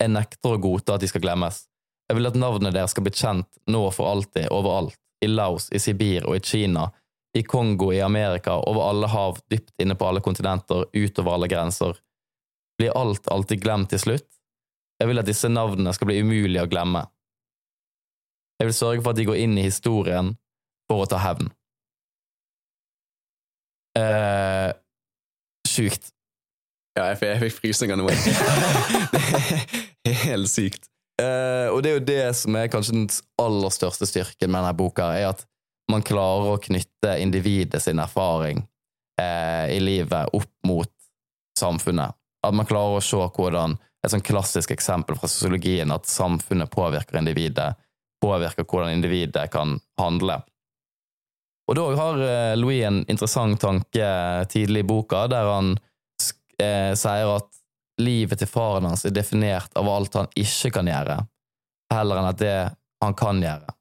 Jeg 0.01 0.11
nekter 0.11 0.55
å 0.55 0.59
godta 0.59 0.97
at 0.97 1.05
de 1.05 1.07
skal 1.07 1.23
glemmes. 1.23 1.61
Jeg 2.09 2.17
vil 2.17 2.27
at 2.27 2.39
navnet 2.39 2.75
deres 2.75 2.91
skal 2.91 3.05
bli 3.05 3.13
kjent 3.15 3.47
nå 3.71 3.85
for 3.95 4.09
alltid, 4.09 4.49
overalt, 4.51 4.97
i 5.23 5.29
Laos, 5.31 5.69
i 5.71 5.79
Sibir 5.79 6.25
og 6.27 6.35
i 6.35 6.43
Kina, 6.43 6.89
i 7.37 7.43
Kongo, 7.47 7.93
i 7.93 8.01
Amerika, 8.03 8.57
over 8.59 8.89
alle 8.89 9.07
hav, 9.07 9.39
dypt 9.49 9.79
inne 9.81 9.95
på 9.95 10.09
alle 10.09 10.21
kontinenter, 10.21 10.85
utover 10.93 11.37
alle 11.37 11.47
grenser. 11.47 11.95
Blir 12.77 12.97
alt 12.97 13.29
alltid 13.31 13.63
glemt 13.63 13.93
til 13.93 14.01
slutt? 14.01 14.27
Jeg 14.99 15.09
vil 15.09 15.21
at 15.21 15.29
disse 15.29 15.49
navnene 15.49 15.93
skal 15.95 16.09
bli 16.09 16.19
umulige 16.21 16.65
å 16.65 16.69
glemme. 16.69 17.05
Jeg 18.59 18.69
vil 18.69 18.77
sørge 18.77 19.01
for 19.01 19.13
at 19.13 19.21
de 19.21 19.25
går 19.27 19.39
inn 19.45 19.57
i 19.57 19.65
historien 19.65 20.33
for 20.93 21.05
å 21.05 21.09
ta 21.09 21.19
hevn. 21.23 21.49
Eh, 23.97 24.71
sjukt. 25.69 26.09
Ja, 26.93 27.09
jeg, 27.09 27.21
jeg 27.25 27.41
fikk 27.41 27.59
frysninger 27.59 27.97
nå. 27.97 28.09
det 30.05 30.11
er 30.13 30.19
helt 30.27 30.51
sykt. 30.51 30.89
Eh, 31.21 31.69
og 31.69 31.81
det 31.83 31.91
er 31.91 31.97
jo 31.97 32.05
det 32.05 32.25
som 32.37 32.57
er 32.57 32.69
kanskje 32.73 32.95
den 32.95 33.07
aller 33.41 33.73
største 33.73 34.07
styrken 34.09 34.49
med 34.49 34.61
denne 34.61 34.77
boka, 34.77 35.11
er 35.17 35.31
at 35.33 35.43
man 35.91 36.05
klarer 36.05 36.53
å 36.53 36.61
knytte 36.61 37.17
individet 37.21 37.81
sin 37.83 38.01
erfaring 38.01 38.63
eh, 39.21 39.73
i 39.75 39.79
livet 39.81 40.33
opp 40.33 40.53
mot 40.67 40.89
samfunnet. 41.59 42.15
At 42.43 42.55
man 42.55 42.67
klarer 42.69 42.99
å 42.99 43.03
se 43.03 43.19
hvordan 43.19 43.77
et 44.03 44.11
sånn 44.11 44.25
klassisk 44.25 44.73
eksempel 44.75 45.15
fra 45.15 45.29
sosiologien, 45.31 45.91
at 45.95 46.09
samfunnet 46.09 46.71
påvirker 46.73 47.21
individet, 47.21 47.71
påvirker 48.23 48.67
hvordan 48.67 48.97
individet 48.97 49.47
kan 49.53 49.77
handle. 49.99 50.41
Og 51.69 51.77
da 51.79 51.83
har 51.95 52.21
eh, 52.27 52.53
Louis 52.59 52.83
en 52.83 53.01
interessant 53.07 53.59
tanke 53.61 54.07
tidlig 54.51 54.83
i 54.83 54.87
boka, 54.87 55.25
der 55.31 55.47
han 55.47 55.75
eh, 56.59 56.91
sier 56.99 57.35
at 57.37 57.49
livet 58.01 58.41
til 58.41 58.49
faren 58.49 58.89
hans 58.89 59.05
er 59.05 59.13
definert 59.15 59.71
av 59.79 59.87
alt 59.89 60.17
han 60.19 60.31
ikke 60.39 60.73
kan 60.79 60.89
gjøre, 60.89 61.17
heller 61.93 62.19
enn 62.19 62.29
at 62.31 62.41
det 62.41 62.57
han 63.03 63.15
kan 63.17 63.41
gjøre. 63.43 63.75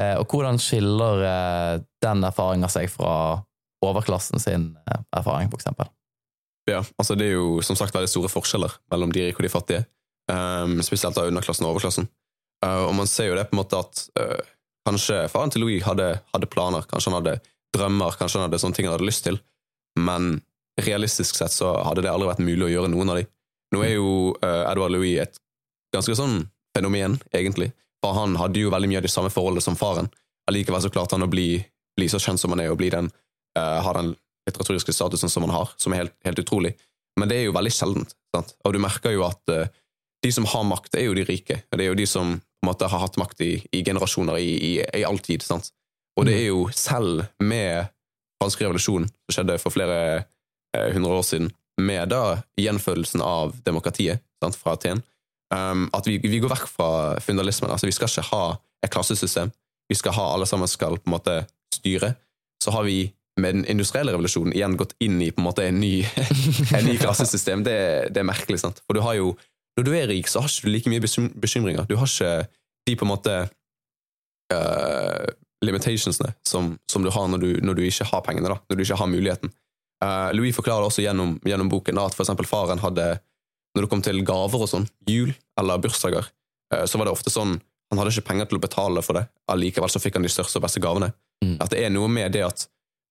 Eh, 0.00 0.16
og 0.18 0.26
hvordan 0.30 0.58
skiller 0.60 1.22
eh, 1.28 1.74
den 2.02 2.26
erfaringa 2.26 2.70
seg 2.72 2.90
fra 2.90 3.14
overklassen 3.84 4.42
sin 4.42 4.72
eh, 4.90 5.04
erfaring, 5.16 5.50
for 5.52 5.60
eksempel? 5.60 5.90
Ja, 6.70 6.80
altså 6.98 7.16
det 7.18 7.28
er 7.28 7.36
jo 7.36 7.60
som 7.64 7.76
sagt 7.78 7.94
veldig 7.94 8.10
store 8.10 8.32
forskjeller 8.32 8.72
mellom 8.92 9.12
de 9.14 9.26
rike 9.26 9.42
og 9.42 9.46
de 9.46 9.52
fattige, 9.52 9.84
um, 10.32 10.78
spesielt 10.82 11.18
av 11.20 11.28
underklassen 11.28 11.66
og 11.66 11.74
overklassen. 11.74 12.08
Uh, 12.64 12.86
og 12.88 12.94
man 12.96 13.10
ser 13.10 13.28
jo 13.28 13.36
det 13.36 13.44
på 13.50 13.52
en 13.52 13.60
måte 13.60 13.82
at 13.84 14.06
uh, 14.16 14.40
Kanskje 14.84 15.24
faren 15.32 15.52
til 15.52 15.64
Louis 15.64 15.84
hadde, 15.84 16.10
hadde, 16.34 16.48
planer, 16.52 16.84
kanskje 16.88 17.10
han 17.10 17.20
hadde 17.22 17.38
drømmer, 17.74 18.16
kanskje 18.18 18.40
han 18.40 18.48
hadde 18.48 18.60
sånne 18.60 18.76
ting 18.76 18.88
han 18.88 18.96
hadde 18.96 19.08
lyst 19.08 19.24
til, 19.26 19.38
men 19.98 20.36
realistisk 20.80 21.38
sett 21.38 21.54
så 21.54 21.72
hadde 21.86 22.04
det 22.04 22.10
aldri 22.12 22.28
vært 22.28 22.42
mulig 22.44 22.66
å 22.66 22.72
gjøre 22.72 22.90
noen 22.92 23.12
av 23.14 23.20
de. 23.20 23.24
Nå 23.74 23.82
er 23.86 23.94
jo 23.96 24.34
uh, 24.42 24.64
Edvard 24.68 24.92
Louis 24.94 25.16
et 25.22 25.38
ganske 25.94 26.16
sånn 26.18 26.44
fenomen, 26.76 27.16
egentlig, 27.34 27.70
for 28.02 28.16
han 28.18 28.36
hadde 28.38 28.60
jo 28.60 28.72
veldig 28.74 28.90
mye 28.90 29.00
av 29.00 29.06
de 29.06 29.12
samme 29.12 29.32
forholdene 29.32 29.64
som 29.64 29.78
faren. 29.78 30.10
Allikevel 30.50 30.82
så 30.84 30.90
klarte 30.92 31.16
han 31.16 31.24
å 31.24 31.30
bli, 31.30 31.62
bli 31.96 32.10
så 32.10 32.20
kjent 32.20 32.42
som 32.42 32.52
han 32.52 32.64
er, 32.64 32.72
og 32.74 32.80
bli 32.82 32.90
den, 32.92 33.08
uh, 33.58 33.78
ha 33.86 33.94
den 33.96 34.12
litteraturiske 34.44 34.92
statusen 34.92 35.32
som 35.32 35.46
han 35.46 35.54
har, 35.54 35.72
som 35.80 35.94
er 35.94 36.04
helt, 36.04 36.16
helt 36.26 36.42
utrolig. 36.42 36.74
Men 37.20 37.30
det 37.30 37.38
er 37.38 37.48
jo 37.48 37.56
veldig 37.56 37.72
sjeldent. 37.72 38.12
Sant? 38.34 38.52
Og 38.66 38.74
du 38.74 38.82
merker 38.82 39.14
jo 39.14 39.24
at 39.26 39.54
uh, 39.54 39.70
de 40.24 40.32
som 40.34 40.46
har 40.48 40.66
makt, 40.66 40.98
er 40.98 41.08
jo 41.08 41.16
de 41.16 41.24
rike. 41.28 41.62
og 41.70 41.78
Det 41.78 41.86
er 41.86 41.92
jo 41.92 41.98
de 41.98 42.08
som 42.08 42.34
måte 42.66 42.88
har 42.90 43.02
hatt 43.02 43.18
makt 43.20 43.42
i, 43.44 43.52
i 43.72 43.82
generasjoner, 43.86 44.38
i, 44.38 44.52
i, 44.68 44.72
i, 44.82 45.04
all 45.06 45.18
tid. 45.22 45.44
Sant? 45.44 45.70
Og 46.18 46.28
det 46.28 46.36
er 46.38 46.48
jo 46.48 46.68
selv 46.74 47.24
med 47.42 47.90
fransk 48.42 48.62
revolusjon, 48.64 49.08
som 49.08 49.36
skjedde 49.36 49.58
for 49.62 49.74
flere 49.74 49.98
eh, 50.76 50.90
hundre 50.94 51.18
år 51.18 51.26
siden, 51.26 51.50
med 51.80 52.12
da 52.12 52.38
gjenfølelsen 52.60 53.22
av 53.24 53.56
demokratiet 53.66 54.22
sant, 54.42 54.58
fra 54.58 54.76
Aten. 54.76 55.02
Um, 55.54 55.88
at 55.94 56.06
vi, 56.08 56.18
vi, 56.22 56.40
går 56.42 56.52
vekk 56.54 56.68
fra 56.70 56.88
fundalismen. 57.22 57.70
altså 57.70 57.86
Vi 57.86 57.94
skal 57.94 58.10
ikke 58.10 58.28
ha 58.30 58.44
et 58.84 58.92
klassesystem. 58.94 59.52
Vi 59.90 59.98
skal 59.98 60.14
ha 60.16 60.30
alle 60.34 60.46
sammen 60.48 60.70
skal 60.70 60.98
på 60.98 61.10
en 61.10 61.16
måte 61.16 61.36
styre. 61.74 62.14
Så 62.62 62.72
har 62.74 62.86
vi 62.86 63.12
med 63.40 63.56
den 63.58 63.64
industrielle 63.66 64.14
revolusjonen 64.14 64.54
igjen 64.54 64.76
gått 64.78 64.94
inn 65.02 65.18
i 65.22 65.32
på 65.34 65.42
en 65.42 65.48
måte 65.48 65.66
en 65.66 65.80
ny, 65.82 66.04
en 66.76 66.86
ny 66.86 66.96
klassesystem. 67.00 67.64
Det, 67.66 67.76
det, 68.14 68.22
er 68.22 68.28
merkelig. 68.28 68.60
sant? 68.62 68.80
For 68.86 68.96
du 68.96 69.02
har 69.04 69.18
jo, 69.18 69.34
Når 69.78 69.86
du 69.86 69.92
er 69.96 70.08
rik, 70.10 70.28
så 70.30 70.42
har 70.42 70.50
ikke 70.50 70.68
du 70.68 70.72
like 70.72 70.92
mye 70.92 71.30
bekymringer. 71.42 71.86
Du 71.88 71.96
har 71.98 72.10
ikke 72.10 72.46
de 72.86 72.94
på 73.00 73.06
en 73.06 73.10
måte 73.10 73.34
uh, 74.52 75.26
limitationsene 75.64 76.34
som, 76.46 76.74
som, 76.90 77.02
du 77.02 77.10
har 77.10 77.28
når 77.28 77.42
du, 77.42 77.50
når 77.64 77.78
du, 77.78 77.84
ikke 77.88 78.06
har 78.10 78.22
pengene, 78.26 78.52
da, 78.52 78.58
når 78.68 78.78
du 78.78 78.84
ikke 78.84 79.00
har 79.00 79.10
muligheten. 79.10 79.52
Uh, 80.04 80.30
Louis 80.36 80.54
forklarer 80.54 80.86
også 80.86 81.02
gjennom, 81.04 81.38
gjennom 81.46 81.70
boken 81.72 81.98
da, 81.98 82.06
at 82.06 82.16
for 82.16 82.26
eksempel 82.26 82.48
faren 82.48 82.82
hadde 82.82 83.14
Når 83.74 83.86
det 83.86 83.90
kom 83.90 84.02
til 84.06 84.20
gaver 84.22 84.62
og 84.62 84.68
sånn, 84.70 84.84
jul 85.08 85.32
eller 85.58 85.80
bursdager, 85.82 86.28
uh, 86.74 86.84
så 86.86 87.00
var 87.00 87.08
det 87.08 87.16
ofte 87.16 87.32
sånn 87.32 87.58
han 87.92 88.00
hadde 88.00 88.14
ikke 88.14 88.26
penger 88.26 88.48
til 88.50 88.58
å 88.58 88.62
betale 88.62 89.02
for 89.04 89.18
det, 89.18 89.26
allikevel 89.52 89.90
så 89.92 90.00
fikk 90.02 90.16
han 90.18 90.24
de 90.26 90.30
største 90.32 90.58
og 90.58 90.64
beste 90.64 90.80
gavene. 90.82 91.12
Mm. 91.44 91.58
At 91.62 91.70
det 91.70 91.82
er 91.84 91.92
noe 91.94 92.08
med 92.10 92.32
det 92.34 92.42
at 92.46 92.64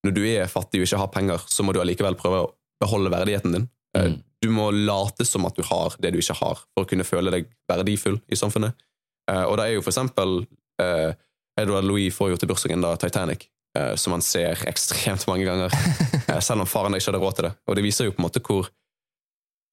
når 0.04 0.16
du 0.18 0.24
er 0.28 0.50
fattig 0.52 0.82
og 0.82 0.88
ikke 0.88 1.00
har 1.00 1.12
penger, 1.14 1.46
så 1.48 1.64
må 1.64 1.72
du 1.72 1.80
allikevel 1.80 2.18
prøve 2.20 2.42
å 2.44 2.50
beholde 2.84 3.12
verdigheten 3.14 3.56
din. 3.56 3.68
Mm. 3.96 4.18
Du 4.44 4.50
må 4.52 4.68
late 4.76 5.26
som 5.26 5.48
at 5.48 5.56
du 5.56 5.64
har 5.70 5.96
det 6.04 6.12
du 6.12 6.20
ikke 6.20 6.36
har, 6.42 6.60
for 6.76 6.84
å 6.84 6.90
kunne 6.90 7.08
føle 7.08 7.32
deg 7.32 7.48
verdifull 7.72 8.20
i 8.28 8.40
samfunnet. 8.40 8.76
Og 9.32 9.54
det 9.56 9.66
er 9.66 9.78
jo 9.78 9.84
for 9.86 9.94
eksempel 9.94 10.42
Edward 11.60 11.84
Louis 11.84 12.14
får 12.14 12.34
jo 12.34 12.40
til 12.40 12.50
bursdagen 12.50 12.84
da 12.84 12.96
Titanic, 12.98 13.48
uh, 13.78 13.94
som 13.96 14.16
han 14.16 14.24
ser 14.26 14.64
ekstremt 14.72 15.28
mange 15.30 15.48
ganger. 15.48 15.74
uh, 16.30 16.40
selv 16.40 16.64
om 16.64 16.70
faren 16.70 16.98
ikke 16.98 17.12
hadde 17.12 17.24
råd 17.24 17.38
til 17.38 17.50
det. 17.50 17.54
Og 17.68 17.78
det 17.78 17.86
viser 17.86 18.10
jo 18.10 18.16
på 18.16 18.24
en 18.24 18.28
måte 18.28 18.44
hvor, 18.46 18.70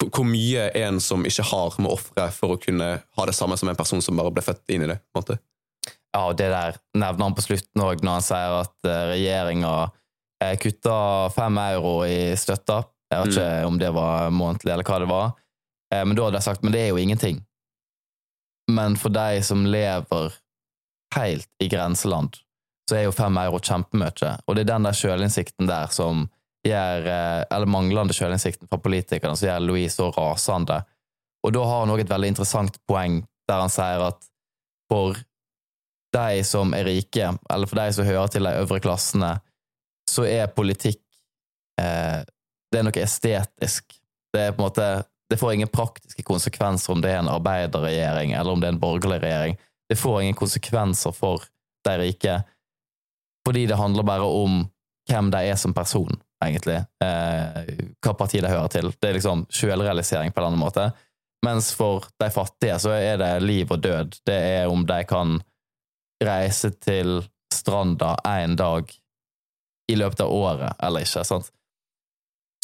hvor 0.09 0.27
mye 0.29 0.69
en 0.81 1.00
som 1.05 1.25
ikke 1.27 1.47
har, 1.53 1.79
må 1.81 1.95
ofre 1.97 2.29
for 2.37 2.57
å 2.57 2.61
kunne 2.61 2.91
ha 3.00 3.29
det 3.29 3.37
samme 3.37 3.59
som 3.61 3.71
en 3.73 3.79
person 3.79 4.05
som 4.05 4.21
bare 4.21 4.33
ble 4.35 4.45
født 4.45 4.77
inn 4.77 4.87
i 4.87 4.93
det. 4.93 5.00
på 5.09 5.17
en 5.19 5.25
måte. 5.25 5.41
Ja, 6.11 6.27
og 6.27 6.37
det 6.41 6.50
der 6.50 6.77
nevner 6.99 7.29
han 7.29 7.37
på 7.39 7.47
slutten 7.47 7.85
òg, 7.85 8.03
når 8.03 8.19
han 8.19 8.27
sier 8.27 8.61
at 8.61 8.77
uh, 8.89 9.09
regjeringa 9.15 9.75
kutta 10.57 10.95
fem 11.35 11.59
euro 11.61 11.99
i 12.09 12.33
støtta. 12.41 12.79
Jeg 13.11 13.23
vet 13.23 13.33
ikke 13.35 13.47
mm. 13.50 13.69
om 13.69 13.79
det 13.81 13.90
var 13.95 14.35
månedlig, 14.35 14.73
eller 14.73 14.87
hva 14.87 14.99
det 15.02 15.09
var. 15.11 15.31
Men 15.90 16.14
da 16.14 16.29
hadde 16.29 16.38
jeg 16.38 16.47
sagt 16.47 16.62
men 16.62 16.75
det 16.75 16.85
er 16.85 16.93
jo 16.93 17.00
ingenting. 17.02 17.40
Men 18.71 18.95
for 18.97 19.11
de 19.11 19.43
som 19.43 19.64
lever 19.67 20.37
helt 21.17 21.49
i 21.59 21.69
grenseland, 21.69 22.37
så 22.90 22.97
er 22.97 23.07
jo 23.07 23.14
fem 23.14 23.38
euro 23.43 23.59
kjempemye. 23.59 24.37
Og 24.47 24.55
det 24.55 24.64
er 24.64 24.71
den 24.73 24.87
der 24.87 24.97
sjølinnsikten 24.99 25.71
der 25.71 25.90
som 25.95 26.29
gjør 26.67 27.07
eh, 27.09 27.43
Eller 27.57 27.71
manglende 27.73 28.12
sjølinnsikten 28.12 28.69
fra 28.69 28.76
politikerne 28.83 29.37
som 29.38 29.49
gjør 29.49 29.62
Louise 29.64 29.97
så 29.97 30.11
rasende. 30.12 30.83
Og 31.47 31.55
da 31.57 31.62
har 31.64 31.85
han 31.85 31.93
òg 31.95 32.02
et 32.02 32.11
veldig 32.11 32.35
interessant 32.35 32.76
poeng 32.90 33.23
der 33.49 33.62
han 33.62 33.73
sier 33.73 34.05
at 34.11 34.26
for 34.90 35.17
de 36.14 36.43
som 36.45 36.75
er 36.75 36.85
rike, 36.85 37.31
eller 37.55 37.71
for 37.71 37.79
de 37.79 37.95
som 37.95 38.07
hører 38.07 38.35
til 38.35 38.45
de 38.45 38.52
øvre 38.61 38.81
klassene, 38.83 39.31
så 40.11 40.26
er 40.26 40.52
politikk 40.52 41.00
eh, 41.81 42.21
Det 42.71 42.81
er 42.81 42.87
noe 42.87 43.03
estetisk. 43.03 43.97
Det 44.31 44.43
er 44.45 44.53
på 44.55 44.62
en 44.62 44.69
måte 44.69 44.91
det 45.31 45.37
får 45.39 45.53
ingen 45.53 45.69
praktiske 45.71 46.23
konsekvenser 46.27 46.93
om 46.93 47.03
det 47.03 47.12
er 47.12 47.21
en 47.21 47.31
arbeiderregjering 47.31 48.33
eller 48.35 48.50
om 48.50 48.61
det 48.61 48.67
er 48.67 48.73
en 48.75 48.83
borgerlig 48.83 49.21
regjering. 49.23 49.59
Det 49.89 49.99
får 49.99 50.23
ingen 50.23 50.39
konsekvenser 50.39 51.15
for 51.15 51.45
de 51.87 51.93
rike, 51.99 52.41
fordi 53.47 53.67
det 53.71 53.79
handler 53.79 54.03
bare 54.03 54.27
om 54.27 54.65
hvem 55.11 55.31
de 55.31 55.45
er 55.53 55.57
som 55.59 55.75
person, 55.75 56.19
egentlig. 56.45 56.81
Eh, 57.05 57.61
hva 58.03 58.15
parti 58.19 58.43
de 58.43 58.50
hører 58.50 58.75
til. 58.75 58.91
Det 58.91 59.09
er 59.09 59.17
liksom 59.21 59.47
sjølrealisering 59.55 60.35
på 60.35 60.43
en 60.43 60.49
annen 60.50 60.62
måte. 60.62 60.89
Mens 61.47 61.71
for 61.79 62.11
de 62.21 62.31
fattige 62.35 62.81
så 62.83 62.97
er 62.99 63.23
det 63.23 63.31
liv 63.43 63.71
og 63.71 63.81
død. 63.87 64.19
Det 64.27 64.41
er 64.59 64.71
om 64.71 64.83
de 64.87 64.99
kan 65.09 65.39
reise 66.21 66.73
til 66.83 67.23
stranda 67.54 68.17
én 68.26 68.59
dag 68.59 68.91
i 69.91 69.97
løpet 69.97 70.26
av 70.26 70.35
året 70.35 70.83
eller 70.83 71.06
ikke. 71.06 71.25
sant? 71.25 71.54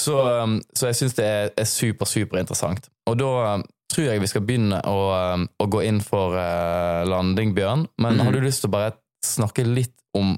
Så, 0.00 0.16
um, 0.20 0.58
så 0.76 0.90
jeg 0.90 0.98
syns 1.00 1.16
det 1.18 1.26
er, 1.26 1.50
er 1.56 1.68
super, 1.68 2.08
superinteressant. 2.08 2.90
Og 3.10 3.16
da 3.20 3.30
um, 3.56 3.64
tror 3.92 4.08
jeg 4.10 4.22
vi 4.22 4.30
skal 4.30 4.44
begynne 4.46 4.80
å, 4.86 4.98
um, 5.34 5.46
å 5.62 5.68
gå 5.72 5.82
inn 5.88 6.02
for 6.04 6.36
uh, 6.36 7.06
landing, 7.08 7.54
Bjørn. 7.56 7.86
Men 8.02 8.18
mm. 8.18 8.26
har 8.26 8.36
du 8.36 8.42
lyst 8.44 8.64
til 8.64 8.70
å 8.70 8.76
bare 8.76 8.96
snakke 9.24 9.64
litt 9.66 9.96
om 10.16 10.34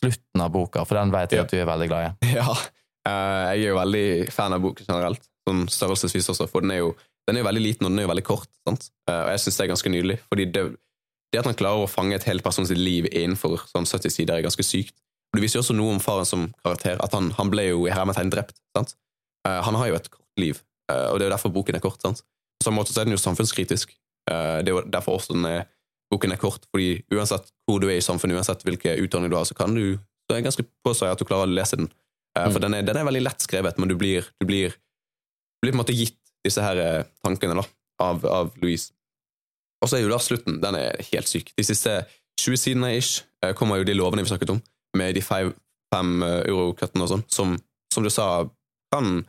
slutten 0.00 0.44
av 0.44 0.52
boka, 0.54 0.84
for 0.88 1.00
den 1.00 1.12
vet 1.12 1.34
jeg 1.34 1.44
at 1.44 1.52
du 1.52 1.58
er 1.60 1.68
veldig 1.68 1.90
glad 1.90 2.10
i? 2.10 2.32
Ja, 2.38 2.48
uh, 2.50 3.46
jeg 3.54 3.64
er 3.64 3.66
jo 3.70 3.78
veldig 3.80 4.06
fan 4.34 4.56
av 4.56 4.62
boken 4.64 4.88
generelt, 4.88 5.24
sånn 5.48 5.64
størrelsesvis 5.72 6.30
også, 6.34 6.48
for 6.50 6.64
den 6.64 6.76
er 6.76 6.84
jo 6.84 6.92
den 7.28 7.36
er 7.36 7.44
jo 7.44 7.50
veldig 7.50 7.62
liten 7.62 7.86
og 7.86 7.92
den 7.92 8.00
er 8.00 8.06
jo 8.06 8.10
veldig 8.10 8.26
kort. 8.26 8.48
Sant? 8.66 8.88
Uh, 9.08 9.20
og 9.26 9.32
jeg 9.34 9.42
syns 9.44 9.58
det 9.58 9.64
er 9.64 9.72
ganske 9.74 9.92
nydelig, 9.92 10.16
fordi 10.32 10.46
det, 10.50 10.64
det, 11.30 11.40
at 11.42 11.46
han 11.46 11.58
klarer 11.58 11.84
å 11.84 11.90
fange 11.90 12.16
et 12.16 12.26
helt 12.26 12.42
person 12.42 12.66
sitt 12.66 12.80
liv 12.80 13.06
innenfor 13.10 13.60
sånn 13.70 13.86
70 13.86 14.14
sider, 14.14 14.34
er 14.36 14.46
ganske 14.46 14.66
sykt. 14.66 14.96
Det 15.30 15.42
viser 15.44 15.58
jo 15.58 15.64
også 15.64 15.76
noe 15.78 15.94
om 15.94 16.02
faren 16.02 16.26
som 16.26 16.48
karakter, 16.64 16.98
at 17.02 17.14
han, 17.14 17.30
han 17.36 17.50
ble 17.52 17.68
jo 17.68 17.84
i 17.86 17.94
hermetegn 17.94 18.32
drept. 18.32 18.58
Sant? 18.76 18.96
Uh, 19.46 19.60
han 19.66 19.78
har 19.78 19.90
jo 19.90 19.98
et 20.00 20.10
kort 20.10 20.42
liv, 20.42 20.58
og 20.90 21.20
det 21.20 21.24
er 21.24 21.28
jo 21.28 21.34
derfor 21.36 21.52
boken 21.54 21.78
er 21.78 21.84
kort. 21.84 22.00
sant? 22.02 22.24
På 22.58 22.66
samme 22.66 22.80
måte 22.80 22.92
så 22.92 23.02
er 23.02 23.06
den 23.06 23.14
jo 23.14 23.22
samfunnskritisk. 23.22 23.94
Uh, 24.30 24.58
det 24.60 24.72
er 24.72 24.74
jo 24.74 24.82
derfor 24.90 25.20
også 25.20 25.36
den 25.36 25.46
er, 25.46 25.68
boken 26.10 26.34
er 26.34 26.40
kort, 26.42 26.66
fordi 26.74 26.98
uansett 27.14 27.52
hvor 27.68 27.78
du 27.82 27.86
er 27.88 28.00
i 28.00 28.04
samfunnet, 28.04 28.40
uansett 28.40 28.64
hvilke 28.66 28.96
utdanning 29.04 29.30
du 29.30 29.38
har, 29.38 29.46
så 29.46 29.54
kan 29.58 29.74
du 29.76 29.94
så 29.94 30.36
er 30.36 30.38
det 30.38 30.46
ganske 30.46 30.66
påstå 30.86 31.08
at 31.10 31.18
du 31.18 31.26
klarer 31.26 31.48
å 31.48 31.50
lese 31.50 31.78
den. 31.80 31.88
For 32.36 32.60
mm. 32.60 32.62
den, 32.62 32.74
er, 32.78 32.84
den, 32.86 32.98
er, 33.00 33.06
veldig 33.08 33.22
lett 33.24 33.42
skrevet, 33.42 33.78
men 33.82 33.90
du 33.90 33.96
blir, 33.98 34.28
du 34.38 34.46
blir, 34.46 34.76
du 35.58 35.66
blir 35.66 35.72
på 35.72 35.74
en 35.74 35.80
måte 35.80 35.96
gitt 35.96 36.18
disse 36.46 36.62
her 36.62 37.02
tankene 37.24 37.56
da, 37.58 37.64
av, 37.98 38.22
av 38.30 38.52
Louise. 38.62 38.92
Og 39.82 39.90
så 39.90 39.98
er 39.98 40.04
jo 40.04 40.12
da 40.12 40.20
slutten. 40.22 40.60
Den 40.62 40.78
er 40.78 41.00
helt 41.10 41.26
syk. 41.26 41.50
De 41.58 41.64
siste 41.66 41.96
20 42.38 42.62
sidene 42.62 42.92
ish 42.94 43.24
kommer 43.58 43.80
jo 43.80 43.88
de 43.88 43.96
lovene 43.98 44.22
vi 44.22 44.30
snakket 44.30 44.54
om, 44.54 44.62
med 44.98 45.14
de 45.14 45.22
fem, 45.22 45.52
fem 45.94 46.22
eurokuttene 46.22 47.04
og 47.04 47.12
sånn, 47.12 47.26
som, 47.30 47.54
som 47.94 48.06
du 48.06 48.10
sa 48.10 48.26
kan 48.90 49.22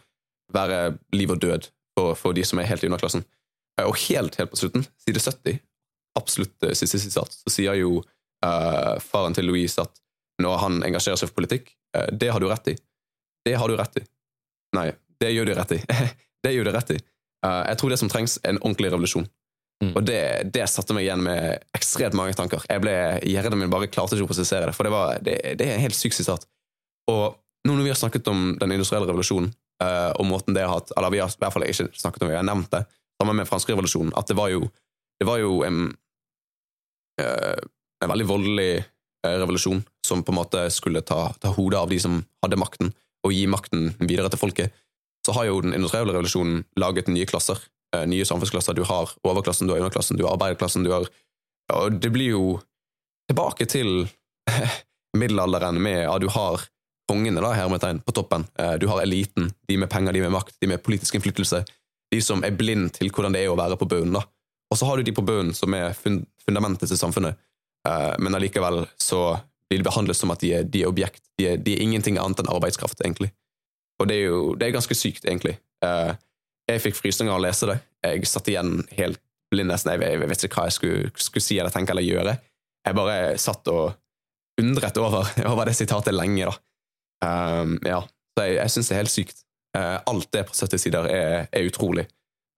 være 0.54 0.97
liv 1.15 1.32
og 1.34 1.41
død 1.41 1.67
for, 1.97 2.15
for 2.17 2.38
de 2.38 2.43
som 2.47 2.60
er 2.60 2.69
helt 2.69 2.84
i 2.84 2.89
underklassen. 2.89 3.24
Eh, 3.80 3.88
og 3.88 3.97
helt, 4.08 4.38
helt 4.39 4.52
på 4.52 4.60
slutten, 4.60 4.86
side 5.04 5.21
70, 5.21 5.60
absolutt 6.19 6.67
eh, 6.67 6.76
siste 6.78 7.00
sitat, 7.02 7.36
så 7.43 7.54
sier 7.54 7.78
jo 7.80 8.00
uh, 8.02 8.95
faren 9.04 9.36
til 9.38 9.47
Louise 9.47 9.82
at 9.82 10.02
når 10.41 10.58
han 10.63 10.82
engasjerer 10.88 11.19
seg 11.19 11.32
for 11.32 11.41
politikk, 11.41 11.71
uh, 11.97 12.10
det 12.12 12.32
har 12.34 12.43
du 12.43 12.50
rett 12.52 12.74
i. 12.74 12.76
Det 13.45 13.56
har 13.58 13.69
du 13.69 13.78
rett 13.80 14.02
i. 14.02 14.06
Nei, 14.78 14.89
det 15.21 15.32
gjør 15.34 15.52
du 15.52 15.56
rett 15.58 15.76
i. 15.78 15.80
det 16.45 16.56
gjør 16.56 16.69
du 16.69 16.76
rett 16.76 16.95
i. 16.97 17.00
Uh, 17.45 17.63
jeg 17.69 17.80
tror 17.82 17.93
det 17.93 18.02
som 18.02 18.12
trengs, 18.12 18.38
er 18.43 18.56
en 18.56 18.63
ordentlig 18.63 18.91
revolusjon. 18.93 19.30
Mm. 19.82 19.96
Og 19.98 20.04
det, 20.06 20.22
det, 20.54 20.67
satte 20.70 20.94
meg 20.94 21.08
igjen 21.08 21.24
med 21.26 21.63
ekstremt 21.74 22.15
mange 22.17 22.36
tanker. 22.38 22.62
Jeg 22.70 22.84
ble, 22.84 22.94
Hjernen 23.26 23.63
min 23.63 23.72
bare 23.72 23.89
klarte 23.89 24.17
ikke 24.17 24.28
å 24.28 24.32
prosessere 24.32 24.70
det, 24.70 24.76
for 24.78 24.86
det, 24.86 24.94
var, 24.94 25.17
det, 25.26 25.38
det 25.58 25.67
er 25.67 25.78
en 25.78 25.86
helt 25.88 25.98
syk 25.98 26.13
sitat. 26.13 26.46
Og 27.10 27.39
nå 27.65 27.76
når 27.76 27.86
vi 27.86 27.94
har 27.94 28.00
snakket 28.00 28.30
om 28.30 28.54
den 28.62 28.76
industrielle 28.76 29.10
revolusjonen, 29.10 29.52
uh, 29.82 30.12
og 30.17 30.28
måten 30.30 30.56
det 30.58 30.65
har 30.65 30.80
hatt 30.80 30.94
Eller 30.98 31.13
vi 31.13 31.22
har 31.22 31.30
i 31.30 31.41
hvert 31.41 31.54
fall 31.56 31.65
ikke 31.67 31.89
snakket 31.98 32.24
om 32.24 32.30
det, 32.30 32.34
vi 32.34 32.39
har 32.39 32.48
nevnt 32.48 32.72
det, 32.74 32.86
sammen 33.22 33.38
med 33.38 33.50
fransk 33.50 33.74
revolusjon, 33.74 34.13
at 34.17 34.30
det 34.30 34.38
var 34.38 34.50
jo, 34.54 34.65
det 35.22 35.28
var 35.30 35.41
jo 35.41 35.62
en, 35.65 35.91
uh, 37.22 37.60
en 38.02 38.13
veldig 38.13 38.30
voldelig 38.30 38.72
uh, 38.82 39.36
revolusjon 39.44 39.84
som 40.06 40.24
på 40.26 40.34
en 40.34 40.39
måte 40.41 40.65
skulle 40.74 41.04
ta, 41.06 41.28
ta 41.41 41.54
hodet 41.58 41.82
av 41.82 41.89
de 41.89 42.00
som 42.02 42.22
hadde 42.46 42.62
makten, 42.62 42.94
og 43.26 43.34
gi 43.34 43.46
makten 43.50 43.91
videre 44.00 44.30
til 44.34 44.41
folket. 44.41 44.74
Så 45.26 45.34
har 45.38 45.46
jo 45.50 45.62
den 45.62 45.76
industrielle 45.78 46.13
revolusjonen 46.15 46.63
laget 46.82 47.10
nye 47.13 47.30
klasser, 47.30 47.62
nye 48.08 48.25
samfunnsklasser. 48.25 48.77
Du 48.77 48.86
har 48.88 49.10
overklassen, 49.27 49.67
du 49.67 49.73
har 49.73 49.82
underklassen, 49.82 50.17
du 50.17 50.23
har 50.25 50.38
arbeiderklassen, 50.38 50.86
du 50.88 50.93
har 50.93 51.08
Og 51.71 51.97
det 52.04 52.10
blir 52.12 52.34
jo 52.34 52.45
tilbake 53.30 53.65
til 53.65 54.08
middelalderen 55.21 55.80
med 55.82 56.08
at 56.08 56.21
du 56.23 56.30
har 56.32 56.63
kongene, 57.12 57.41
da, 57.43 57.51
hermetegn, 57.56 58.01
på 58.06 58.15
toppen. 58.15 58.45
Eh, 58.60 58.73
du 58.80 58.88
har 58.88 59.01
eliten, 59.04 59.51
de 59.67 59.77
med 59.77 59.89
penger, 59.89 60.13
de 60.13 60.21
med 60.21 60.32
makt, 60.32 60.56
de 60.60 60.69
med 60.71 60.84
politisk 60.84 61.15
innflytelse. 61.15 61.63
De 62.12 62.21
som 62.23 62.43
er 62.43 62.56
blind 62.56 62.93
til 62.97 63.12
hvordan 63.12 63.36
det 63.36 63.43
er 63.43 63.51
å 63.51 63.60
være 63.60 63.80
på 63.80 63.88
bunnen. 63.91 64.15
da. 64.19 64.23
Og 64.71 64.80
så 64.80 64.88
har 64.88 64.97
du 64.97 65.04
de 65.04 65.15
på 65.15 65.25
bunnen 65.27 65.54
som 65.56 65.73
er 65.75 65.95
fundamentet 65.95 66.88
til 66.88 66.99
samfunnet, 66.99 67.39
eh, 67.88 68.13
men 68.19 68.36
allikevel 68.36 68.86
så 68.99 69.39
blir 69.69 69.82
de 69.82 69.88
behandlet 69.88 70.19
som 70.19 70.32
at 70.32 70.43
de 70.43 70.54
er, 70.56 70.63
de 70.67 70.84
er 70.84 70.91
objekt. 70.91 71.23
De 71.39 71.51
er, 71.51 71.60
de 71.60 71.75
er, 71.75 71.84
ingenting 71.84 72.19
annet 72.19 72.43
enn 72.43 72.51
arbeidskraft, 72.51 73.04
egentlig. 73.04 73.32
Og 73.99 74.08
det 74.10 74.17
er 74.17 74.32
jo 74.32 74.41
det 74.56 74.67
er 74.67 74.75
ganske 74.75 74.97
sykt, 74.97 75.27
egentlig. 75.27 75.58
Eh, 75.84 76.12
jeg 76.69 76.84
fikk 76.84 77.00
frysninger 77.00 77.34
av 77.34 77.41
å 77.41 77.43
lese 77.43 77.69
det. 77.69 77.78
Jeg 78.06 78.30
satt 78.30 78.50
igjen 78.52 78.82
helt 78.97 79.21
blind 79.52 79.71
nesten. 79.71 79.95
Jeg, 79.95 80.15
jeg 80.15 80.30
vet 80.32 80.45
ikke 80.47 80.62
hva 80.62 80.69
jeg 80.69 80.78
skulle, 80.78 81.12
skulle 81.19 81.45
si 81.45 81.60
eller 81.60 81.74
tenke 81.74 81.93
eller 81.95 82.06
gjøre. 82.06 82.38
Jeg 82.88 82.97
bare 82.97 83.17
satt 83.41 83.67
og 83.71 83.97
undret 84.62 84.97
over, 85.02 85.28
over 85.52 85.69
det 85.69 85.76
sitatet 85.78 86.15
lenge, 86.15 86.50
da. 86.50 86.58
Um, 87.21 87.76
ja, 87.86 88.00
så 88.34 88.47
jeg, 88.47 88.58
jeg 88.58 88.74
syns 88.74 88.89
det 88.89 88.95
er 88.95 89.04
helt 89.04 89.13
sykt. 89.13 89.43
Uh, 89.78 90.00
alt 90.10 90.32
det 90.34 90.47
på 90.50 90.58
70 90.58 90.82
sider 90.82 91.08
er, 91.12 91.45
er 91.52 91.67
utrolig. 91.67 92.08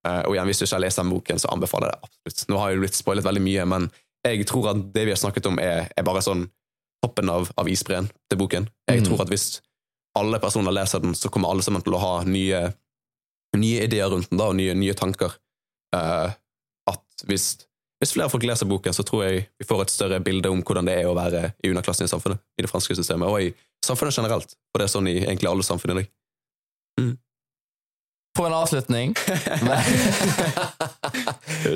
Uh, 0.04 0.22
og 0.28 0.34
igjen, 0.34 0.48
hvis 0.48 0.60
du 0.60 0.66
ikke 0.66 0.76
har 0.76 0.84
lest 0.84 1.00
den 1.00 1.12
boken, 1.12 1.40
så 1.40 1.52
anbefaler 1.52 1.90
jeg 1.90 1.96
det 1.96 2.08
absolutt. 2.08 2.48
Nå 2.50 2.60
har 2.60 2.72
jeg 2.72 2.82
blitt 2.84 2.98
spoilet 2.98 3.26
veldig 3.26 3.44
mye, 3.44 3.68
men 3.74 3.88
jeg 4.24 4.46
tror 4.48 4.70
at 4.72 4.80
det 4.94 5.04
vi 5.04 5.12
har 5.12 5.20
snakket 5.20 5.50
om, 5.50 5.60
er, 5.60 5.90
er 5.92 6.06
bare 6.06 6.24
sånn 6.24 6.46
toppen 7.04 7.28
av, 7.28 7.50
av 7.60 7.68
isbreen 7.68 8.08
til 8.30 8.40
boken. 8.40 8.68
Jeg 8.88 9.02
mm. 9.02 9.08
tror 9.08 9.24
at 9.24 9.32
hvis 9.32 9.48
alle 10.16 10.40
personer 10.40 10.72
leser 10.72 11.02
den, 11.04 11.12
så 11.18 11.28
kommer 11.32 11.52
alle 11.52 11.64
sammen 11.66 11.84
til 11.84 11.96
å 11.96 12.00
ha 12.00 12.12
nye 12.24 12.68
nye 13.60 13.84
ideer 13.86 14.10
rundt 14.12 14.30
den 14.30 14.40
da, 14.40 14.48
og 14.50 14.58
nye, 14.58 14.74
nye 14.78 14.96
tanker. 14.98 15.36
Uh, 15.94 16.32
at 16.90 17.26
hvis, 17.28 17.52
hvis 18.02 18.14
flere 18.16 18.30
folk 18.32 18.46
leser 18.48 18.68
boken, 18.70 18.96
så 18.96 19.04
tror 19.06 19.26
jeg 19.26 19.46
vi 19.60 19.68
får 19.68 19.84
et 19.84 19.94
større 19.94 20.20
bilde 20.24 20.50
om 20.52 20.62
hvordan 20.64 20.88
det 20.88 20.98
er 21.00 21.10
å 21.10 21.16
være 21.16 21.52
i 21.62 21.70
underklassen 21.72 22.08
i 22.08 22.12
samfunnet, 22.12 22.42
i 22.58 22.66
det 22.66 22.72
franske 22.72 22.96
systemet, 22.98 23.28
og 23.28 23.42
i 23.42 23.52
samfunnet 23.84 24.16
generelt. 24.16 24.56
For 24.72 24.82
det 24.82 24.88
er 24.88 24.94
sånn 24.96 25.10
i 25.10 25.18
egentlig 25.22 25.50
alle 25.50 25.66
samfunn 25.66 25.94
i 25.94 26.00
dag. 26.02 26.10
For 28.34 28.48
en 28.48 28.56
avslutning. 28.56 29.12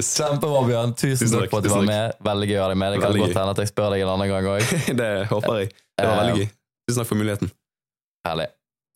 Kjempebra, 0.03 0.63
Bjørn. 0.67 0.95
Tusen 0.99 1.29
Tusen 1.29 1.37
takk 1.39 1.53
for 1.53 1.61
at 1.61 1.69
du 1.69 1.71
var 1.71 1.85
med. 1.87 2.17
Veldig 2.27 2.49
gøy 2.51 2.59
å 2.59 2.65
ha 2.65 2.71
deg 2.73 2.81
med. 2.83 2.95
Det 2.95 2.99
kan 2.99 3.13
Veldig 3.13 3.23
godt 3.23 3.39
hende 3.39 3.53
at 3.55 3.61
jeg 3.63 3.71
spør 3.71 3.95
deg 3.95 4.03
en 4.03 4.11
annen 4.17 4.31
gang 4.33 4.49
òg. 4.57 4.73
det 5.01 5.11
håper 5.31 5.61
jeg. 5.61 5.71
Det 5.71 6.09
var 6.09 6.19
veldig 6.25 6.41
gøy. 6.41 6.49
Tusen 6.89 6.99
takk 6.99 7.11
for 7.13 7.21
muligheten. 7.21 7.53
Herlig. 8.27 8.49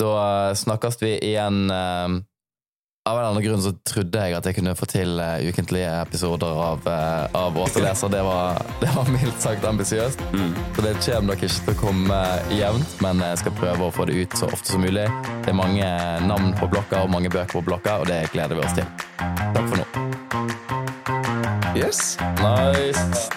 Da 0.03 0.11
eh, 0.25 0.51
snakkes 0.59 0.99
vi 1.05 1.13
igjen. 1.31 1.59
Av 3.05 3.19
en 3.19 3.19
eller 3.19 3.31
annen 3.31 3.43
grunn 3.43 3.63
så 3.63 3.73
trodde 3.83 4.21
jeg 4.23 4.37
at 4.37 4.47
jeg 4.47 4.55
kunne 4.61 4.75
få 4.79 4.87
til 4.87 5.19
uh, 5.19 5.43
ukentlige 5.43 5.91
episoder 6.05 6.47
av, 6.47 6.85
uh, 6.87 7.27
av 7.35 7.59
Åse. 7.59 7.81
Det 7.83 8.23
var, 8.23 8.61
det 8.83 8.91
var 8.95 9.11
mildt 9.11 9.41
sagt 9.43 9.65
ambisiøst. 9.67 10.23
Mm. 10.33 10.55
Så 10.77 10.85
det 10.87 10.95
kommer 11.03 11.33
nok 11.33 11.43
ikke 11.43 11.65
til 11.67 11.75
å 11.75 11.81
komme 11.81 12.21
jevnt, 12.55 12.95
men 13.03 13.25
jeg 13.27 13.43
skal 13.43 13.57
prøve 13.59 13.89
å 13.89 13.95
få 13.95 14.07
det 14.07 14.15
ut 14.23 14.39
så 14.39 14.47
ofte 14.51 14.77
som 14.77 14.87
mulig. 14.87 15.09
Det 15.43 15.51
er 15.51 15.59
mange 15.59 15.89
navn 16.29 16.55
på 16.61 16.71
blokka 16.71 17.03
og 17.03 17.11
mange 17.15 17.33
bøker 17.33 17.59
på 17.59 17.67
blokka, 17.67 17.99
og 18.05 18.11
det 18.11 18.23
gleder 18.35 18.55
vi 18.59 18.67
oss 18.69 18.79
til. 18.79 18.87
Takk 19.19 19.67
for 19.67 19.77
nå. 19.83 19.87
Yes. 21.75 22.19
Nice. 22.39 23.31